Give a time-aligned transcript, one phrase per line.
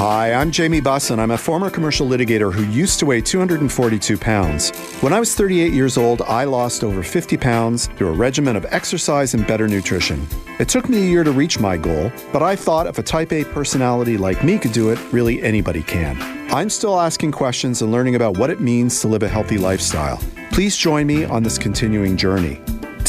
[0.00, 1.18] Hi, I'm Jamie Bussin.
[1.18, 4.70] I'm a former commercial litigator who used to weigh 242 pounds.
[5.02, 8.64] When I was 38 years old, I lost over 50 pounds through a regimen of
[8.70, 10.26] exercise and better nutrition.
[10.58, 13.30] It took me a year to reach my goal, but I thought if a type
[13.30, 16.16] A personality like me could do it, really anybody can.
[16.50, 20.18] I'm still asking questions and learning about what it means to live a healthy lifestyle.
[20.50, 22.58] Please join me on this continuing journey.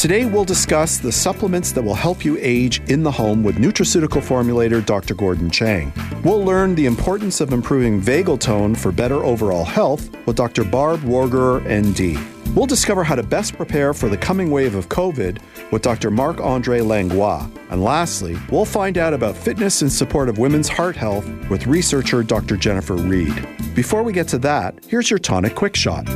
[0.02, 4.20] Today, we'll discuss the supplements that will help you age in the home with nutraceutical
[4.20, 5.14] formulator Dr.
[5.14, 5.92] Gordon Chang.
[6.24, 10.64] We'll learn the importance of improving vagal tone for better overall health with Dr.
[10.64, 12.18] Barb Woegerer, ND.
[12.56, 16.10] We'll discover how to best prepare for the coming wave of COVID with Dr.
[16.10, 17.48] Marc Andre Langlois.
[17.70, 22.24] And lastly, we'll find out about fitness in support of women's heart health with researcher
[22.24, 22.56] Dr.
[22.56, 23.46] Jennifer Reed.
[23.76, 26.08] Before we get to that, here's your tonic quick shot.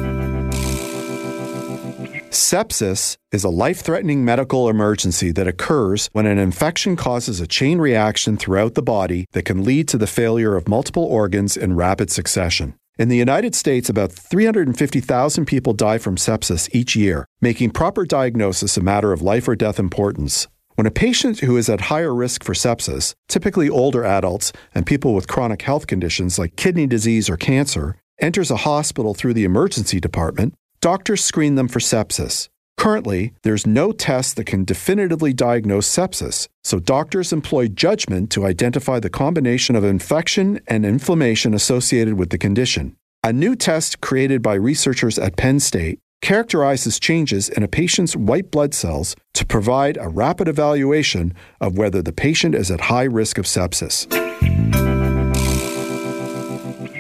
[2.31, 7.79] Sepsis is a life threatening medical emergency that occurs when an infection causes a chain
[7.79, 12.11] reaction throughout the body that can lead to the failure of multiple organs in rapid
[12.11, 12.75] succession.
[12.99, 18.77] In the United States, about 350,000 people die from sepsis each year, making proper diagnosis
[18.77, 20.49] a matter of life or death importance.
[20.75, 25.15] When a patient who is at higher risk for sepsis, typically older adults and people
[25.15, 30.01] with chronic health conditions like kidney disease or cancer, enters a hospital through the emergency
[30.01, 30.55] department,
[30.87, 32.49] doctors screen them for sepsis.
[32.77, 39.01] Currently, there's no test that can definitively diagnose sepsis, so doctors employ judgment to identify
[39.01, 42.95] the combination of infection and inflammation associated with the condition.
[43.25, 48.53] A new test created by researchers at Penn State characterizes changes in a patient's white
[48.53, 53.39] blood cells to provide a rapid evaluation of whether the patient is at high risk
[53.39, 54.07] of sepsis.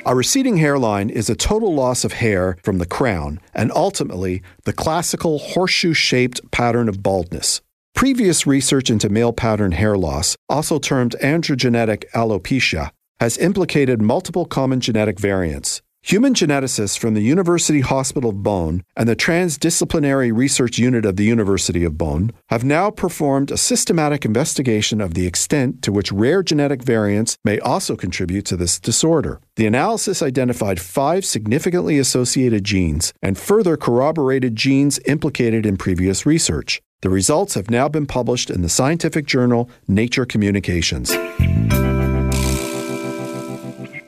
[0.08, 4.72] A receding hairline is a total loss of hair from the crown and ultimately the
[4.72, 7.60] classical horseshoe shaped pattern of baldness.
[7.92, 14.78] Previous research into male pattern hair loss, also termed androgenetic alopecia, has implicated multiple common
[14.78, 15.82] genetic variants.
[16.06, 21.24] Human geneticists from the University Hospital of Bonn and the Transdisciplinary Research Unit of the
[21.24, 26.44] University of Bonn have now performed a systematic investigation of the extent to which rare
[26.44, 29.40] genetic variants may also contribute to this disorder.
[29.56, 36.80] The analysis identified five significantly associated genes and further corroborated genes implicated in previous research.
[37.02, 41.10] The results have now been published in the scientific journal Nature Communications.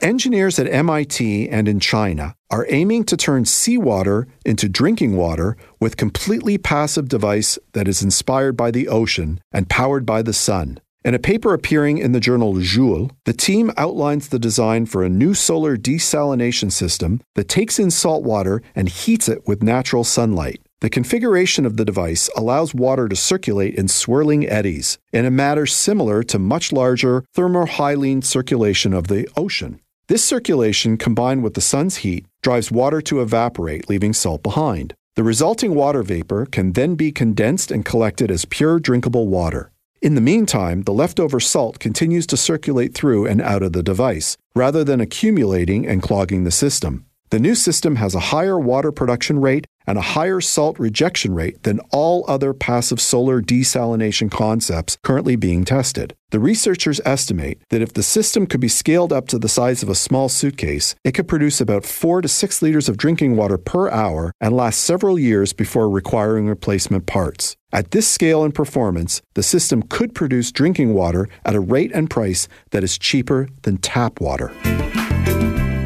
[0.03, 5.95] Engineers at MIT and in China are aiming to turn seawater into drinking water with
[5.95, 10.79] a completely passive device that is inspired by the ocean and powered by the sun.
[11.05, 15.09] In a paper appearing in the journal Joule, the team outlines the design for a
[15.09, 20.61] new solar desalination system that takes in salt water and heats it with natural sunlight.
[20.81, 25.67] The configuration of the device allows water to circulate in swirling eddies in a manner
[25.67, 29.81] similar to much larger thermohaline circulation of the ocean.
[30.09, 34.95] This circulation, combined with the sun's heat, drives water to evaporate, leaving salt behind.
[35.17, 39.71] The resulting water vapor can then be condensed and collected as pure drinkable water.
[40.01, 44.39] In the meantime, the leftover salt continues to circulate through and out of the device,
[44.55, 47.05] rather than accumulating and clogging the system.
[47.29, 51.63] The new system has a higher water production rate and a higher salt rejection rate
[51.63, 56.15] than all other passive solar desalination concepts currently being tested.
[56.31, 59.89] The researchers estimate that if the system could be scaled up to the size of
[59.89, 63.89] a small suitcase, it could produce about 4 to 6 liters of drinking water per
[63.89, 67.57] hour and last several years before requiring replacement parts.
[67.73, 72.11] At this scale and performance, the system could produce drinking water at a rate and
[72.11, 74.53] price that is cheaper than tap water.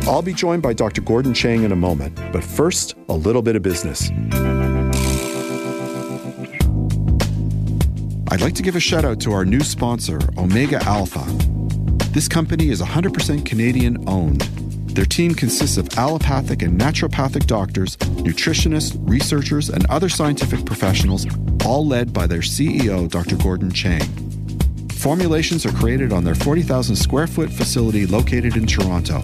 [0.04, 1.00] I'll be joined by Dr.
[1.00, 4.10] Gordon Chang in a moment, but first, a little bit of business.
[8.30, 11.22] I'd like to give a shout out to our new sponsor, Omega Alpha.
[12.10, 14.41] This company is 100% Canadian owned.
[14.91, 21.27] Their team consists of allopathic and naturopathic doctors, nutritionists, researchers, and other scientific professionals,
[21.65, 23.36] all led by their CEO, Dr.
[23.36, 24.03] Gordon Chang.
[24.91, 29.22] Formulations are created on their 40,000 square foot facility located in Toronto.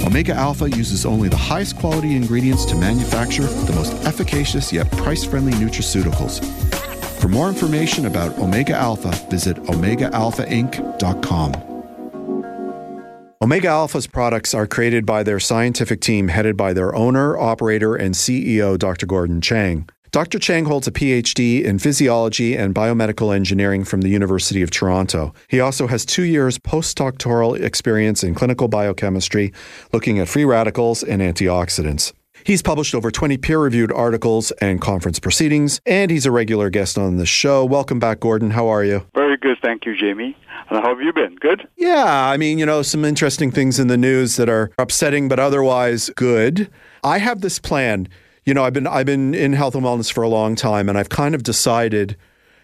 [0.00, 5.24] Omega Alpha uses only the highest quality ingredients to manufacture the most efficacious yet price
[5.24, 6.44] friendly nutraceuticals.
[7.20, 11.70] For more information about Omega Alpha, visit OmegaAlphaInc.com.
[13.40, 18.14] Omega Alpha's products are created by their scientific team headed by their owner, operator, and
[18.14, 19.06] CEO, Dr.
[19.06, 19.88] Gordon Chang.
[20.14, 20.38] Dr.
[20.38, 25.34] Chang holds a PhD in physiology and biomedical engineering from the University of Toronto.
[25.48, 29.52] He also has two years postdoctoral experience in clinical biochemistry,
[29.92, 32.12] looking at free radicals and antioxidants.
[32.44, 36.96] He's published over 20 peer reviewed articles and conference proceedings, and he's a regular guest
[36.96, 37.64] on the show.
[37.64, 38.52] Welcome back, Gordon.
[38.52, 39.04] How are you?
[39.16, 39.58] Very good.
[39.64, 40.36] Thank you, Jamie.
[40.70, 41.34] And how have you been?
[41.34, 41.66] Good?
[41.76, 45.40] Yeah, I mean, you know, some interesting things in the news that are upsetting, but
[45.40, 46.70] otherwise good.
[47.02, 48.08] I have this plan
[48.44, 50.98] you know, I've been I've been in health and wellness for a long time, and
[50.98, 52.16] I've kind of decided,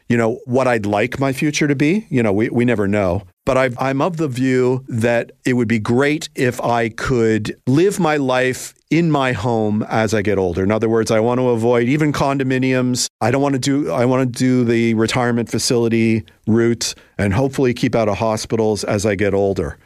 [0.09, 2.06] you know, what I'd like my future to be.
[2.11, 5.69] You know, we we never know, but i I'm of the view that it would
[5.69, 10.62] be great if I could live my life in my home as I get older.
[10.62, 13.09] In other words, I want to avoid even condominiums.
[13.21, 17.73] I don't want to do I want to do the retirement facility route and hopefully
[17.73, 19.79] keep out of hospitals as I get older.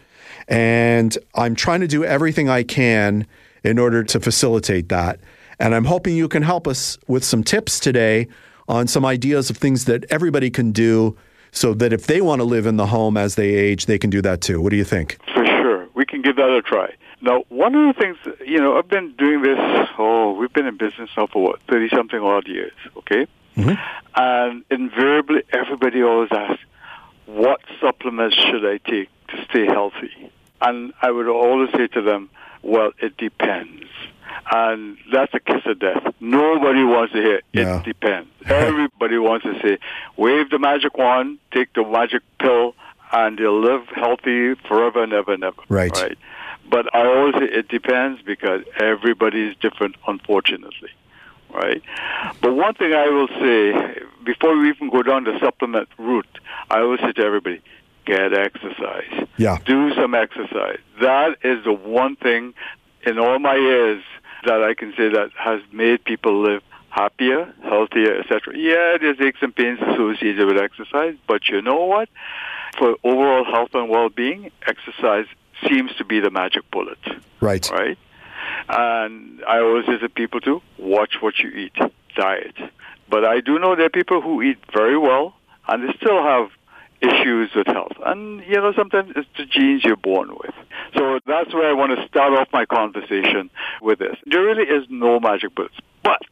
[0.48, 3.26] And I'm trying to do everything I can
[3.62, 5.20] in order to facilitate that.
[5.58, 8.28] And I'm hoping you can help us with some tips today
[8.68, 11.16] on some ideas of things that everybody can do
[11.52, 14.10] so that if they want to live in the home as they age, they can
[14.10, 14.60] do that too.
[14.60, 15.18] What do you think?
[15.34, 15.88] For sure.
[15.94, 16.94] We can give that a try.
[17.20, 19.58] Now, one of the things, you know, I've been doing this,
[19.98, 23.26] oh, we've been in business now for what, 30 something odd years, okay?
[23.56, 23.74] Mm-hmm.
[24.16, 26.62] And invariably, everybody always asks,
[27.26, 30.30] what supplements should I take to stay healthy?
[30.60, 32.28] And I would always say to them,
[32.62, 33.84] well, it depends.
[34.50, 36.14] And that's a kiss of death.
[36.20, 37.78] Nobody wants to hear yeah.
[37.78, 38.30] it depends.
[38.46, 39.78] Everybody wants to say,
[40.16, 42.74] wave the magic wand, take the magic pill,
[43.12, 45.62] and you'll live healthy forever and ever and ever.
[45.68, 45.92] Right.
[45.92, 46.18] Right.
[46.68, 50.90] But I always say it depends because everybody is different, unfortunately.
[51.52, 51.82] Right.
[52.40, 56.26] But one thing I will say before we even go down the supplement route,
[56.70, 57.60] I always say to everybody,
[58.04, 59.26] get exercise.
[59.36, 59.58] Yeah.
[59.64, 60.80] Do some exercise.
[61.00, 62.54] That is the one thing
[63.06, 64.02] in all my years
[64.46, 68.56] that I can say that has made people live happier, healthier, etc.
[68.56, 72.08] Yeah, there's aches and pains associated with exercise, but you know what?
[72.78, 75.26] For overall health and well-being, exercise
[75.68, 76.98] seems to be the magic bullet.
[77.40, 77.68] Right.
[77.70, 77.98] Right.
[78.68, 81.76] And I always say to people too, watch what you eat,
[82.16, 82.56] diet.
[83.08, 85.34] But I do know there are people who eat very well
[85.68, 86.50] and they still have
[87.00, 87.92] issues with health.
[88.04, 90.54] And, you know, sometimes it's the genes you're born with.
[90.96, 93.50] So that's where I want to start off my conversation
[93.82, 94.16] with this.
[94.26, 95.76] There really is no magic bullets.
[96.02, 96.22] But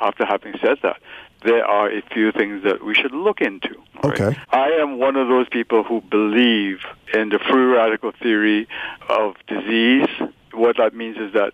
[0.00, 1.00] after having said that,
[1.44, 3.74] there are a few things that we should look into.
[4.02, 4.20] Right?
[4.20, 4.38] Okay.
[4.50, 6.80] I am one of those people who believe
[7.12, 8.68] in the free radical theory
[9.08, 10.08] of disease.
[10.52, 11.52] What that means is that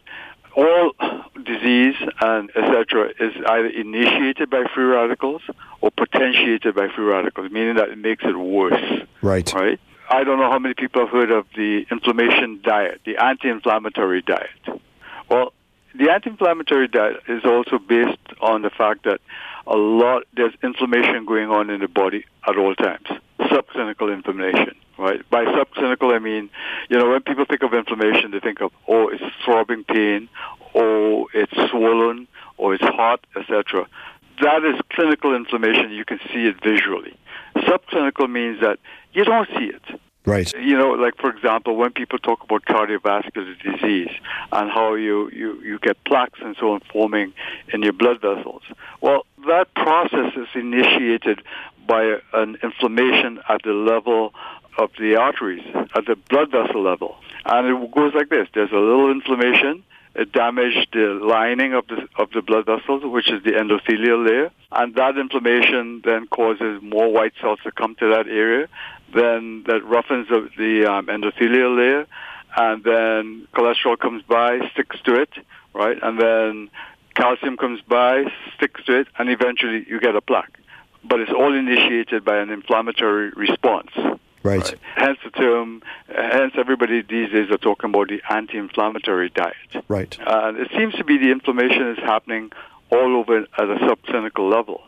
[0.57, 0.93] all
[1.45, 3.11] disease and etc.
[3.21, 5.43] is either initiated by free radicals
[5.81, 9.03] or potentiated by free radicals, meaning that it makes it worse.
[9.21, 9.53] Right.
[9.53, 9.81] Right.
[10.11, 14.81] I don't know how many people have heard of the inflammation diet, the anti-inflammatory diet.
[15.31, 15.53] Well,
[15.95, 19.21] the anti-inflammatory diet is also based on the fact that
[19.67, 23.07] a lot there's inflammation going on in the body at all times,
[23.41, 25.29] subclinical inflammation right?
[25.31, 26.51] By subclinical, I mean,
[26.89, 30.29] you know, when people think of inflammation, they think of, oh, it's throbbing pain,
[30.75, 33.87] or it's swollen, or it's hot, etc.
[34.41, 35.91] That is clinical inflammation.
[35.91, 37.17] You can see it visually.
[37.57, 38.79] Subclinical means that
[39.13, 40.01] you don't see it.
[40.25, 40.53] Right.
[40.55, 44.11] You know, like for example, when people talk about cardiovascular disease
[44.53, 47.33] and how you, you, you get plaques and so on forming
[47.73, 48.63] in your blood vessels.
[49.01, 51.43] Well, that process is initiated
[51.89, 54.33] by an inflammation at the level
[54.79, 55.65] of the arteries
[55.95, 57.17] at the blood vessel level.
[57.45, 58.49] And it goes like this.
[58.55, 59.85] There's a little inflammation.
[60.15, 64.51] It damaged the lining of the, of the blood vessels, which is the endothelial layer.
[64.71, 68.69] And that inflammation then causes more white cells to come to that area.
[69.15, 72.07] Then that roughens the, the um, endothelial layer.
[72.55, 75.31] And then cholesterol comes by, sticks to it,
[75.75, 75.97] right?
[76.03, 76.71] And then
[77.15, 78.25] calcium comes by,
[78.57, 80.59] sticks to it, and eventually you get a plaque.
[81.05, 83.91] But it's all initiated by an inflammatory response.
[84.43, 84.63] Right.
[84.63, 84.75] right.
[84.97, 89.85] Hence the term, hence everybody these days are talking about the anti-inflammatory diet.
[89.89, 90.17] Right.
[90.27, 92.51] And it seems to be the inflammation is happening
[92.91, 94.83] all over at a subclinical level.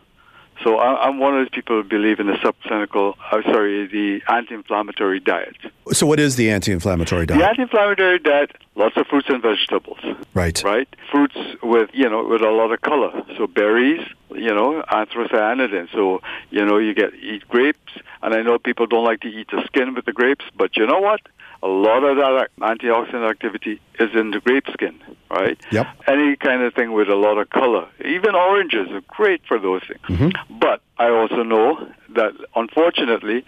[0.63, 5.21] So I'm one of those people who believe in the subclinical, uh, sorry, the anti-inflammatory
[5.21, 5.57] diet.
[5.93, 7.41] So what is the anti-inflammatory diet?
[7.41, 9.99] The anti-inflammatory diet, lots of fruits and vegetables.
[10.33, 10.63] Right.
[10.65, 10.89] Right?
[11.11, 13.13] Fruits with, you know, with a lot of color.
[13.37, 15.93] So berries, you know, anthocyanidin.
[15.93, 17.93] So, you know, you get eat grapes,
[18.23, 20.87] and I know people don't like to eat the skin with the grapes, but you
[20.87, 21.21] know what?
[21.65, 25.59] A lot of that antioxidant activity is in the grape skin, right?
[25.73, 25.87] Yep.
[26.07, 27.89] Any kind of thing with a lot of color.
[28.05, 30.03] Even oranges are great for those things.
[30.09, 30.59] Mm-hmm.
[30.59, 33.47] But I also know that unfortunately,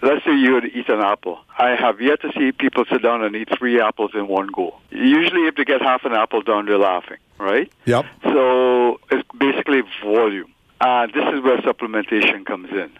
[0.00, 1.38] let's say you would eat an apple.
[1.58, 4.78] I have yet to see people sit down and eat three apples in one go.
[4.90, 7.70] Usually, if they get half an apple down, they're laughing, right?
[7.84, 8.06] Yep.
[8.22, 10.50] So it's basically volume.
[10.80, 12.90] And this is where supplementation comes in.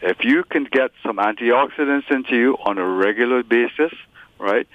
[0.00, 3.92] If you can get some antioxidants into you on a regular basis,
[4.38, 4.68] right?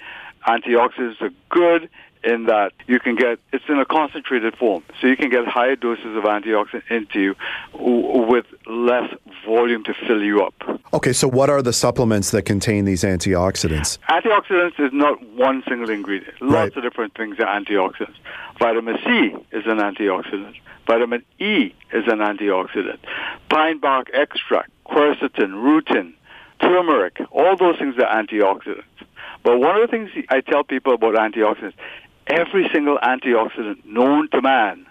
[0.46, 1.88] Antioxidants are good
[2.24, 5.76] in that you can get it's in a concentrated form, so you can get higher
[5.76, 7.36] doses of antioxidant into you
[7.74, 9.12] with less
[9.46, 10.54] volume to fill you up.
[10.92, 13.98] Okay, so what are the supplements that contain these antioxidants?
[14.08, 16.40] Antioxidants is not one single ingredient.
[16.40, 16.76] Lots Right.
[16.76, 18.16] of different things are antioxidants.
[18.58, 20.54] Vitamin C is an antioxidant.
[20.86, 22.98] Vitamin E is an antioxidant.
[23.48, 26.12] Pine bark extract, quercetin, rutin,
[26.60, 28.82] turmeric, all those things are antioxidants.
[29.42, 31.74] But one of the things I tell people about antioxidants,
[32.26, 34.86] every single antioxidant known to man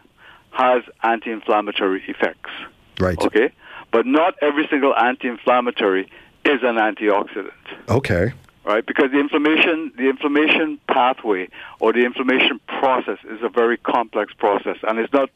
[0.51, 2.51] has anti-inflammatory effects.
[2.99, 3.17] Right.
[3.19, 3.51] Okay?
[3.91, 6.09] But not every single anti-inflammatory
[6.45, 7.51] is an antioxidant
[7.89, 8.33] Okay.
[8.65, 8.85] right?
[8.85, 11.47] Because the inflammation, the inflammation pathway
[11.79, 15.29] or the inflammation process is a very complex process, and it's not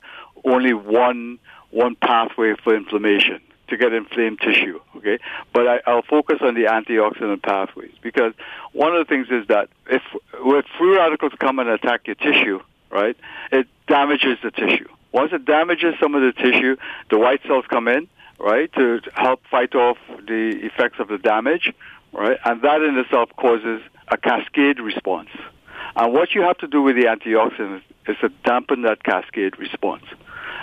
[0.43, 1.39] only one
[1.69, 4.79] one pathway for inflammation to get inflamed tissue.
[4.95, 5.19] Okay,
[5.53, 8.33] but I, I'll focus on the antioxidant pathways because
[8.73, 10.01] one of the things is that if
[10.33, 12.59] if free radicals come and attack your tissue,
[12.89, 13.15] right,
[13.51, 14.87] it damages the tissue.
[15.11, 16.75] Once it damages some of the tissue,
[17.09, 18.07] the white cells come in,
[18.39, 19.97] right, to help fight off
[20.27, 21.73] the effects of the damage,
[22.11, 22.37] right?
[22.45, 25.29] And that in itself causes a cascade response.
[25.95, 30.03] And what you have to do with the antioxidants is to dampen that cascade response.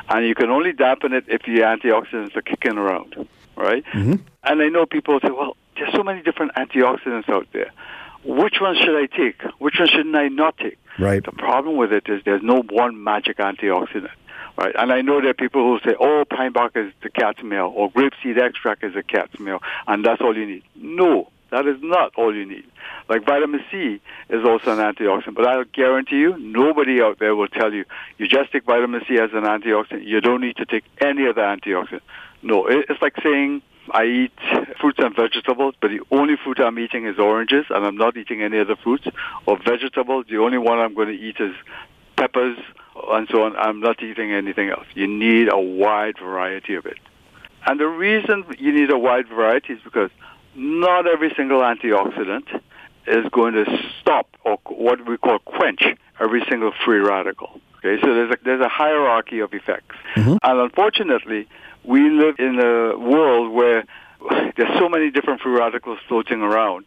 [0.08, 3.84] And you can only dampen it if the antioxidants are kicking around, right?
[3.92, 4.14] Mm-hmm.
[4.44, 7.70] And I know people say, well, there's so many different antioxidants out there.
[8.24, 9.42] Which one should I take?
[9.58, 10.78] Which one shouldn't I not take?
[10.98, 11.24] Right.
[11.24, 14.10] The problem with it is there's no one magic antioxidant,
[14.56, 14.74] right?
[14.78, 17.72] And I know there are people who say, oh, pine bark is the cat's meal,
[17.74, 20.62] or grapeseed extract is the cat's meal, and that's all you need.
[20.74, 22.64] No, that is not all you need.
[23.08, 27.48] Like vitamin C is also an antioxidant, but I'll guarantee you, nobody out there will
[27.48, 27.84] tell you,
[28.18, 31.42] you just take vitamin C as an antioxidant, you don't need to take any other
[31.42, 32.00] antioxidant.
[32.42, 34.32] No, it's like saying, I eat
[34.80, 38.42] fruits and vegetables, but the only fruit I'm eating is oranges, and I'm not eating
[38.42, 39.06] any other fruits.
[39.46, 41.54] Or vegetables, the only one I'm going to eat is
[42.16, 42.58] peppers,
[43.10, 43.56] and so on.
[43.56, 44.86] I'm not eating anything else.
[44.94, 46.98] You need a wide variety of it.
[47.66, 50.10] And the reason you need a wide variety is because
[50.54, 52.60] not every single antioxidant
[53.06, 53.64] is going to
[54.00, 55.84] stop or what we call quench
[56.20, 57.60] every single free radical.
[57.78, 59.96] Okay, so there's a, there's a hierarchy of effects.
[60.16, 60.36] Mm-hmm.
[60.42, 61.46] And unfortunately,
[61.84, 63.84] we live in a world where
[64.56, 66.86] there's so many different free radicals floating around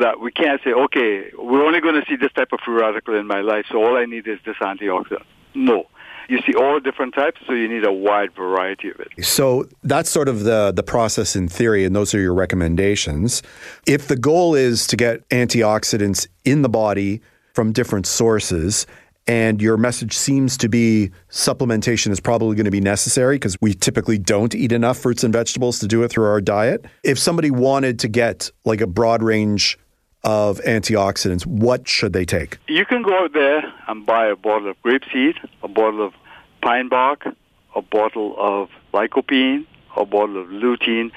[0.00, 3.18] that we can't say, okay, we're only going to see this type of free radical
[3.18, 5.24] in my life, so all I need is this antioxidant.
[5.54, 5.86] No.
[6.28, 9.24] You see all different types, so you need a wide variety of it.
[9.24, 13.42] So that's sort of the the process in theory, and those are your recommendations.
[13.86, 17.20] If the goal is to get antioxidants in the body
[17.54, 18.86] from different sources,
[19.26, 23.74] and your message seems to be supplementation is probably going to be necessary because we
[23.74, 26.84] typically don't eat enough fruits and vegetables to do it through our diet.
[27.04, 29.78] If somebody wanted to get like a broad range
[30.24, 32.58] of antioxidants, what should they take?
[32.68, 36.14] You can go out there and buy a bottle of grapeseed, a bottle of
[36.60, 37.26] pine bark,
[37.74, 41.10] a bottle of lycopene, a bottle of lutein,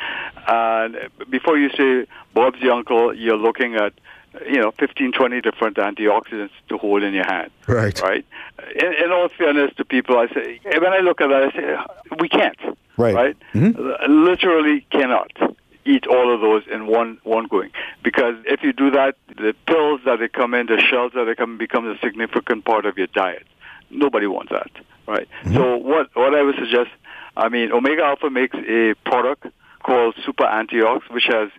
[0.48, 0.98] and
[1.30, 3.94] before you say Bob's your uncle, you're looking at
[4.46, 7.52] you know 15, 20 different antioxidants to hold in your hand.
[7.68, 8.00] Right.
[8.02, 8.26] Right.
[8.76, 12.18] In, in all fairness to people, I say when I look at that, I say
[12.20, 12.60] we can't.
[12.98, 13.16] Right.
[13.16, 13.38] Right.
[13.54, 14.26] Mm-hmm.
[14.26, 15.32] Literally cannot
[15.86, 17.72] eat all of those in one one going
[18.04, 21.36] because if you do that, the pills that they come in, the shells that they
[21.36, 23.46] come, become a significant part of your diet.
[23.90, 24.72] Nobody wants that,
[25.08, 25.28] right?
[25.44, 25.56] Mm-hmm.
[25.56, 26.90] So what what I would suggest,
[27.38, 29.48] I mean, Omega Alpha makes a product
[29.84, 31.50] called Super Antiox, which has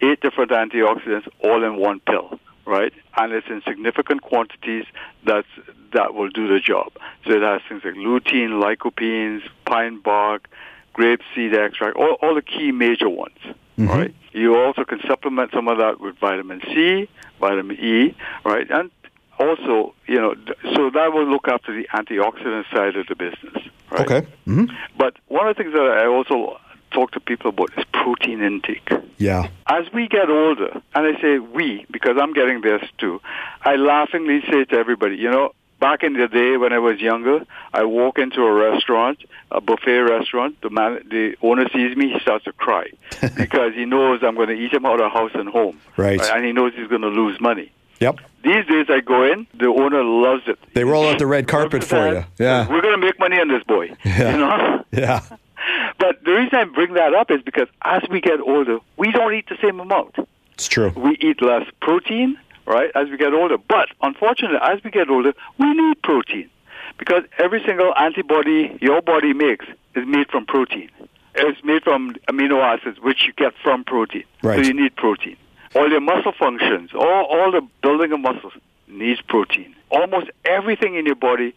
[0.00, 2.92] eight different antioxidants all in one pill, right?
[3.16, 4.84] And it's in significant quantities
[5.24, 5.48] that's
[5.92, 6.92] that will do the job.
[7.24, 10.48] So it has things like lutein, lycopenes, pine bark,
[10.92, 13.38] grape seed extract, all, all the key major ones.
[13.78, 14.14] Right.
[14.32, 17.08] You also can supplement some of that with vitamin C,
[17.40, 18.14] vitamin E,
[18.44, 18.90] right, and
[19.38, 20.34] also, you know,
[20.74, 23.68] so that will look after the antioxidant side of the business.
[23.90, 24.10] Right?
[24.10, 24.26] Okay.
[24.44, 24.64] hmm
[24.98, 26.58] But one of the things that I also
[26.90, 28.88] talk to people about is protein intake.
[29.18, 29.48] Yeah.
[29.66, 33.20] As we get older, and I say we because I'm getting this too,
[33.62, 37.44] I laughingly say to everybody, you know, back in the day when I was younger,
[37.72, 39.18] I walk into a restaurant,
[39.50, 42.90] a buffet restaurant, the man, the owner sees me, he starts to cry
[43.36, 46.20] because he knows I'm going to eat him out of house and home, Right.
[46.20, 47.72] And he knows he's going to lose money.
[48.00, 48.20] Yep.
[48.44, 50.58] These days, I go in, the owner loves it.
[50.74, 52.24] They roll out the red carpet for you.
[52.38, 52.68] Yeah.
[52.68, 53.94] we're going to make money on this boy.
[54.04, 54.32] Yeah.
[54.32, 54.84] You know.
[54.92, 55.20] Yeah.
[55.98, 59.34] But the reason I bring that up is because as we get older, we don't
[59.34, 60.14] eat the same amount.
[60.54, 60.90] It's true.
[60.96, 63.56] We eat less protein, right, as we get older.
[63.58, 66.50] But unfortunately, as we get older, we need protein
[66.98, 70.90] because every single antibody your body makes is made from protein.
[71.34, 74.24] It's made from amino acids, which you get from protein.
[74.42, 74.56] Right.
[74.56, 75.36] So you need protein.
[75.74, 78.54] All your muscle functions, all, all the building of muscles
[78.88, 79.74] needs protein.
[79.90, 81.54] Almost everything in your body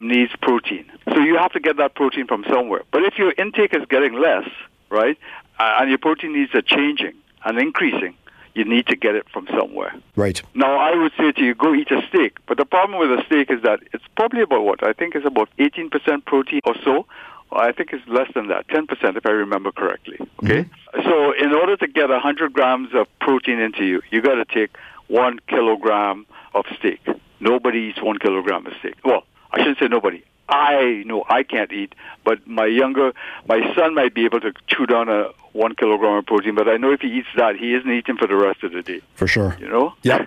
[0.00, 0.84] needs protein.
[1.08, 2.82] So you have to get that protein from somewhere.
[2.90, 4.46] But if your intake is getting less,
[4.90, 5.16] right,
[5.58, 8.14] and your protein needs are changing and increasing,
[8.56, 9.94] you need to get it from somewhere.
[10.16, 10.42] Right.
[10.54, 12.38] Now, I would say to you, go eat a steak.
[12.46, 14.82] But the problem with a steak is that it's probably about what?
[14.82, 17.06] I think it's about 18% protein or so.
[17.52, 20.18] I think it's less than that, 10% if I remember correctly.
[20.42, 20.64] Okay?
[20.64, 21.02] Mm-hmm.
[21.08, 24.74] So, in order to get 100 grams of protein into you, you got to take
[25.08, 27.00] one kilogram of steak.
[27.38, 28.94] Nobody eats one kilogram of steak.
[29.04, 30.24] Well, I shouldn't say nobody.
[30.48, 33.12] I know I can't eat, but my younger,
[33.48, 36.54] my son might be able to chew down a one kilogram of protein.
[36.54, 38.82] But I know if he eats that, he isn't eating for the rest of the
[38.82, 39.00] day.
[39.14, 39.56] For sure.
[39.58, 39.94] You know.
[40.02, 40.26] Yeah.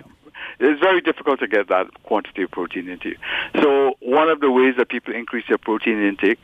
[0.58, 3.16] It's very difficult to get that quantity of protein into you.
[3.60, 6.38] So one of the ways that people increase their protein intake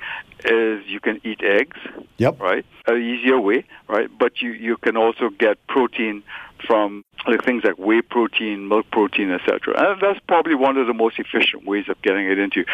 [0.44, 1.76] is you can eat eggs.
[2.18, 2.40] Yep.
[2.40, 2.64] Right.
[2.86, 4.08] An easier way, right?
[4.18, 6.22] But you you can also get protein
[6.66, 9.74] from like things like whey protein, milk protein, etc.
[9.76, 12.66] And that's probably one of the most efficient ways of getting it into you.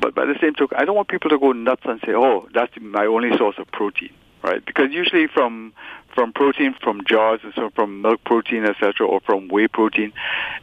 [0.00, 2.48] But by the same token, I don't want people to go nuts and say, "Oh,
[2.52, 4.12] that's my only source of protein."
[4.42, 4.64] Right?
[4.64, 5.72] Because usually from
[6.14, 10.12] from protein from jars, and so from milk protein, etc., or from whey protein,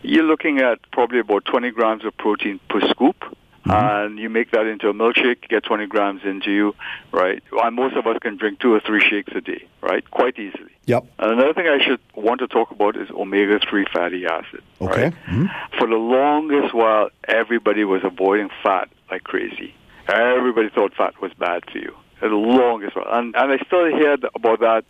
[0.02, 3.36] you're looking at probably about 20 grams of protein per scoop.
[3.66, 3.72] Mm-hmm.
[3.72, 6.76] And you make that into a milkshake, get 20 grams into you,
[7.12, 7.44] right?
[7.52, 10.10] And most of us can drink two or three shakes a day, right?
[10.10, 10.72] Quite easily.
[10.86, 11.06] Yep.
[11.20, 14.64] And another thing I should want to talk about is omega-3 fatty acid.
[14.82, 15.04] Okay.
[15.04, 15.14] Right?
[15.28, 15.78] Mm-hmm.
[15.78, 19.76] For the longest while, everybody was avoiding fat like crazy.
[20.08, 21.96] Everybody thought fat was bad for you.
[22.22, 23.08] The longest while.
[23.12, 24.86] And, and I still hear about that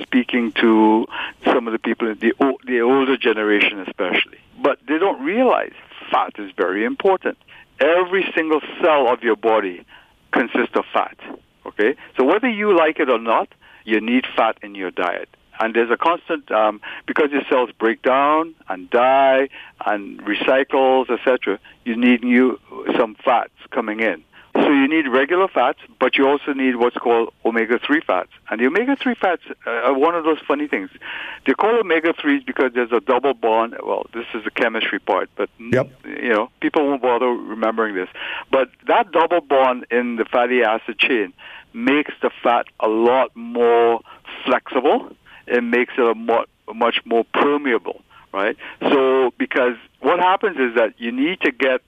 [0.00, 1.06] speaking to
[1.44, 2.32] some of the people in the
[2.66, 4.38] the older generation especially.
[4.60, 5.72] But they don't realize
[6.10, 7.38] fat is very important.
[7.80, 9.84] Every single cell of your body
[10.32, 11.16] consists of fat.
[11.66, 11.94] Okay?
[12.16, 13.48] So whether you like it or not,
[13.84, 15.28] you need fat in your diet.
[15.60, 19.48] And there's a constant um, because your cells break down and die
[19.84, 21.58] and recycles, etc.
[21.84, 22.60] You need new
[22.96, 24.22] some fats coming in.
[24.54, 28.30] So you need regular fats, but you also need what's called omega-3 fats.
[28.50, 30.90] And the omega-3 fats uh, are one of those funny things.
[31.46, 33.76] They call omega-3s because there's a double bond.
[33.84, 35.90] Well, this is the chemistry part, but mm, yep.
[36.04, 38.08] you know, people won't bother remembering this.
[38.50, 41.32] But that double bond in the fatty acid chain
[41.72, 44.00] makes the fat a lot more
[44.44, 45.14] flexible.
[45.46, 48.56] It makes it a more, much more permeable, right?
[48.80, 51.82] So because what happens is that you need to get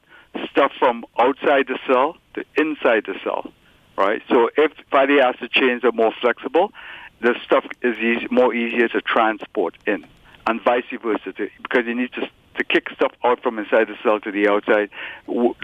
[0.50, 3.52] stuff from outside the cell to inside the cell,
[3.96, 4.22] right?
[4.28, 6.72] So if fatty acid chains are more flexible,
[7.20, 10.06] the stuff is easy, more easier to transport in,
[10.46, 13.96] and vice versa, to, because you need to to kick stuff out from inside the
[14.02, 14.90] cell to the outside,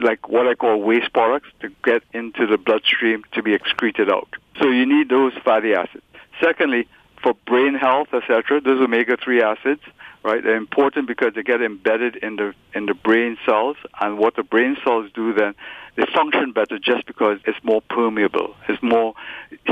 [0.01, 4.29] like what I call waste products, to get into the bloodstream to be excreted out.
[4.61, 6.05] So you need those fatty acids.
[6.41, 6.89] Secondly,
[7.23, 9.83] for brain health, etc., those omega-3 acids,
[10.27, 14.37] right, they're important because they get embedded in the in the brain cells, and what
[14.37, 15.55] the brain cells do then,
[15.97, 18.55] they function better just because it's more permeable.
[18.69, 19.15] It's more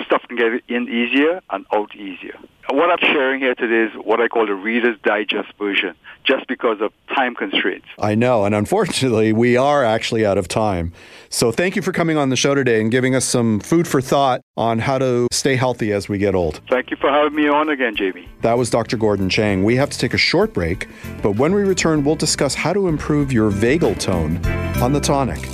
[0.07, 2.39] stuff can get in easier and out easier.
[2.71, 6.81] What I'm sharing here today is what I call the Reader's Digest version, just because
[6.81, 7.87] of time constraints.
[7.99, 10.93] I know, and unfortunately, we are actually out of time.
[11.29, 14.01] So thank you for coming on the show today and giving us some food for
[14.01, 16.61] thought on how to stay healthy as we get old.
[16.71, 18.29] Thank you for having me on again, Jamie.
[18.41, 18.97] That was Dr.
[18.97, 19.63] Gordon Chang.
[19.63, 20.89] We have to take a short break,
[21.23, 24.45] but when we return, we'll discuss how to improve your vagal tone
[24.83, 25.49] on the tonic.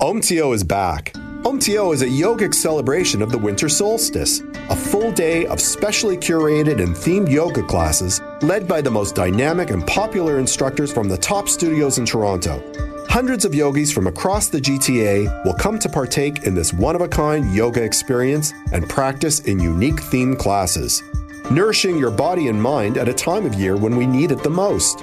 [0.00, 1.12] OMTO is back.
[1.42, 6.82] OMTO is a yogic celebration of the winter solstice, a full day of specially curated
[6.82, 11.48] and themed yoga classes led by the most dynamic and popular instructors from the top
[11.48, 12.62] studios in Toronto.
[13.10, 17.00] Hundreds of yogis from across the GTA will come to partake in this one of
[17.00, 21.02] a kind yoga experience and practice in unique themed classes,
[21.50, 24.50] nourishing your body and mind at a time of year when we need it the
[24.50, 24.98] most.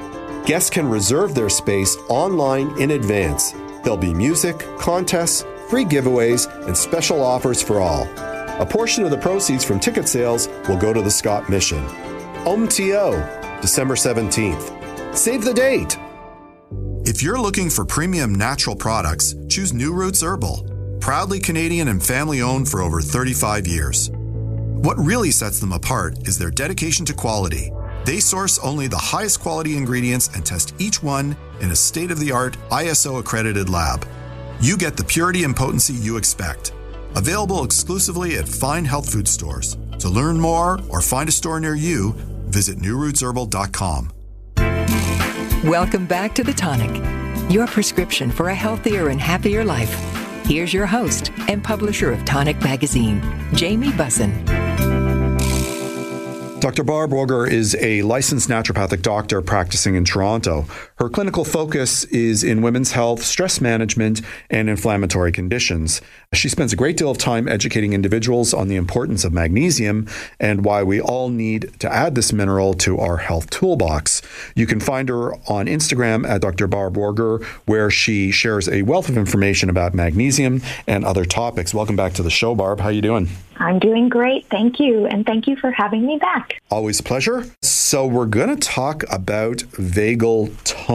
[0.46, 3.52] Guests can reserve their space online in advance.
[3.84, 8.08] There'll be music, contests, free giveaways, and special offers for all.
[8.62, 11.86] A portion of the proceeds from ticket sales will go to the Scott Mission.
[12.46, 15.16] OMTO, December 17th.
[15.16, 15.98] Save the date!
[17.06, 20.98] If you're looking for premium natural products, choose New Roots Herbal.
[21.00, 24.12] Proudly Canadian and family owned for over 35 years.
[24.78, 27.72] What really sets them apart is their dedication to quality.
[28.06, 32.20] They source only the highest quality ingredients and test each one in a state of
[32.20, 34.08] the art ISO accredited lab.
[34.62, 36.74] You get the purity and potency you expect.
[37.16, 39.78] Available exclusively at fine health food stores.
[39.98, 42.13] To learn more or find a store near you,
[42.46, 44.12] visit newrootsherbal.com.
[45.68, 49.92] Welcome back to The Tonic, your prescription for a healthier and happier life.
[50.46, 53.24] Here's your host and publisher of Tonic Magazine,
[53.56, 54.66] Jamie Bussin.
[56.60, 56.84] Dr.
[56.84, 60.65] Barb Woger is a licensed naturopathic doctor practicing in Toronto.
[61.00, 66.02] Her clinical focus is in women's health, stress management, and inflammatory conditions.
[66.34, 70.08] She spends a great deal of time educating individuals on the importance of magnesium
[70.40, 74.24] and why we all need to add this mineral to our health toolbox.
[74.56, 76.66] You can find her on Instagram at Dr.
[76.66, 81.76] Barb Woger, where she shares a wealth of information about magnesium and other topics.
[81.76, 82.80] Welcome back to the show, Barb.
[82.80, 83.30] How are you doing?
[83.60, 84.48] I'm doing great.
[84.50, 85.06] Thank you.
[85.06, 86.60] And thank you for having me back.
[86.70, 87.46] Always a pleasure.
[87.62, 90.87] So, we're going to talk about vagal tone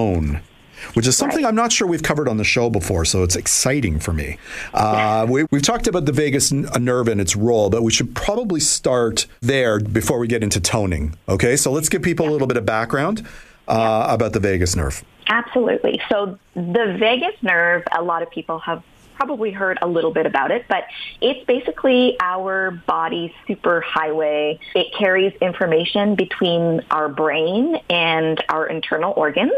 [0.95, 1.49] which is something right.
[1.49, 4.39] I'm not sure we've covered on the show before, so it's exciting for me.
[4.75, 8.61] Uh, we, have talked about the vagus nerve and its role, but we should probably
[8.61, 11.17] start there before we get into toning.
[11.29, 13.27] Okay, so let's give people a little bit of background
[13.69, 15.05] uh, about the vagus nerve.
[15.29, 16.01] Absolutely.
[16.09, 18.83] So, the vagus nerve, a lot of people have
[19.15, 20.85] probably heard a little bit about it, but
[21.21, 24.59] it's basically our body's superhighway.
[24.75, 29.53] It carries information between our brain and our internal organs,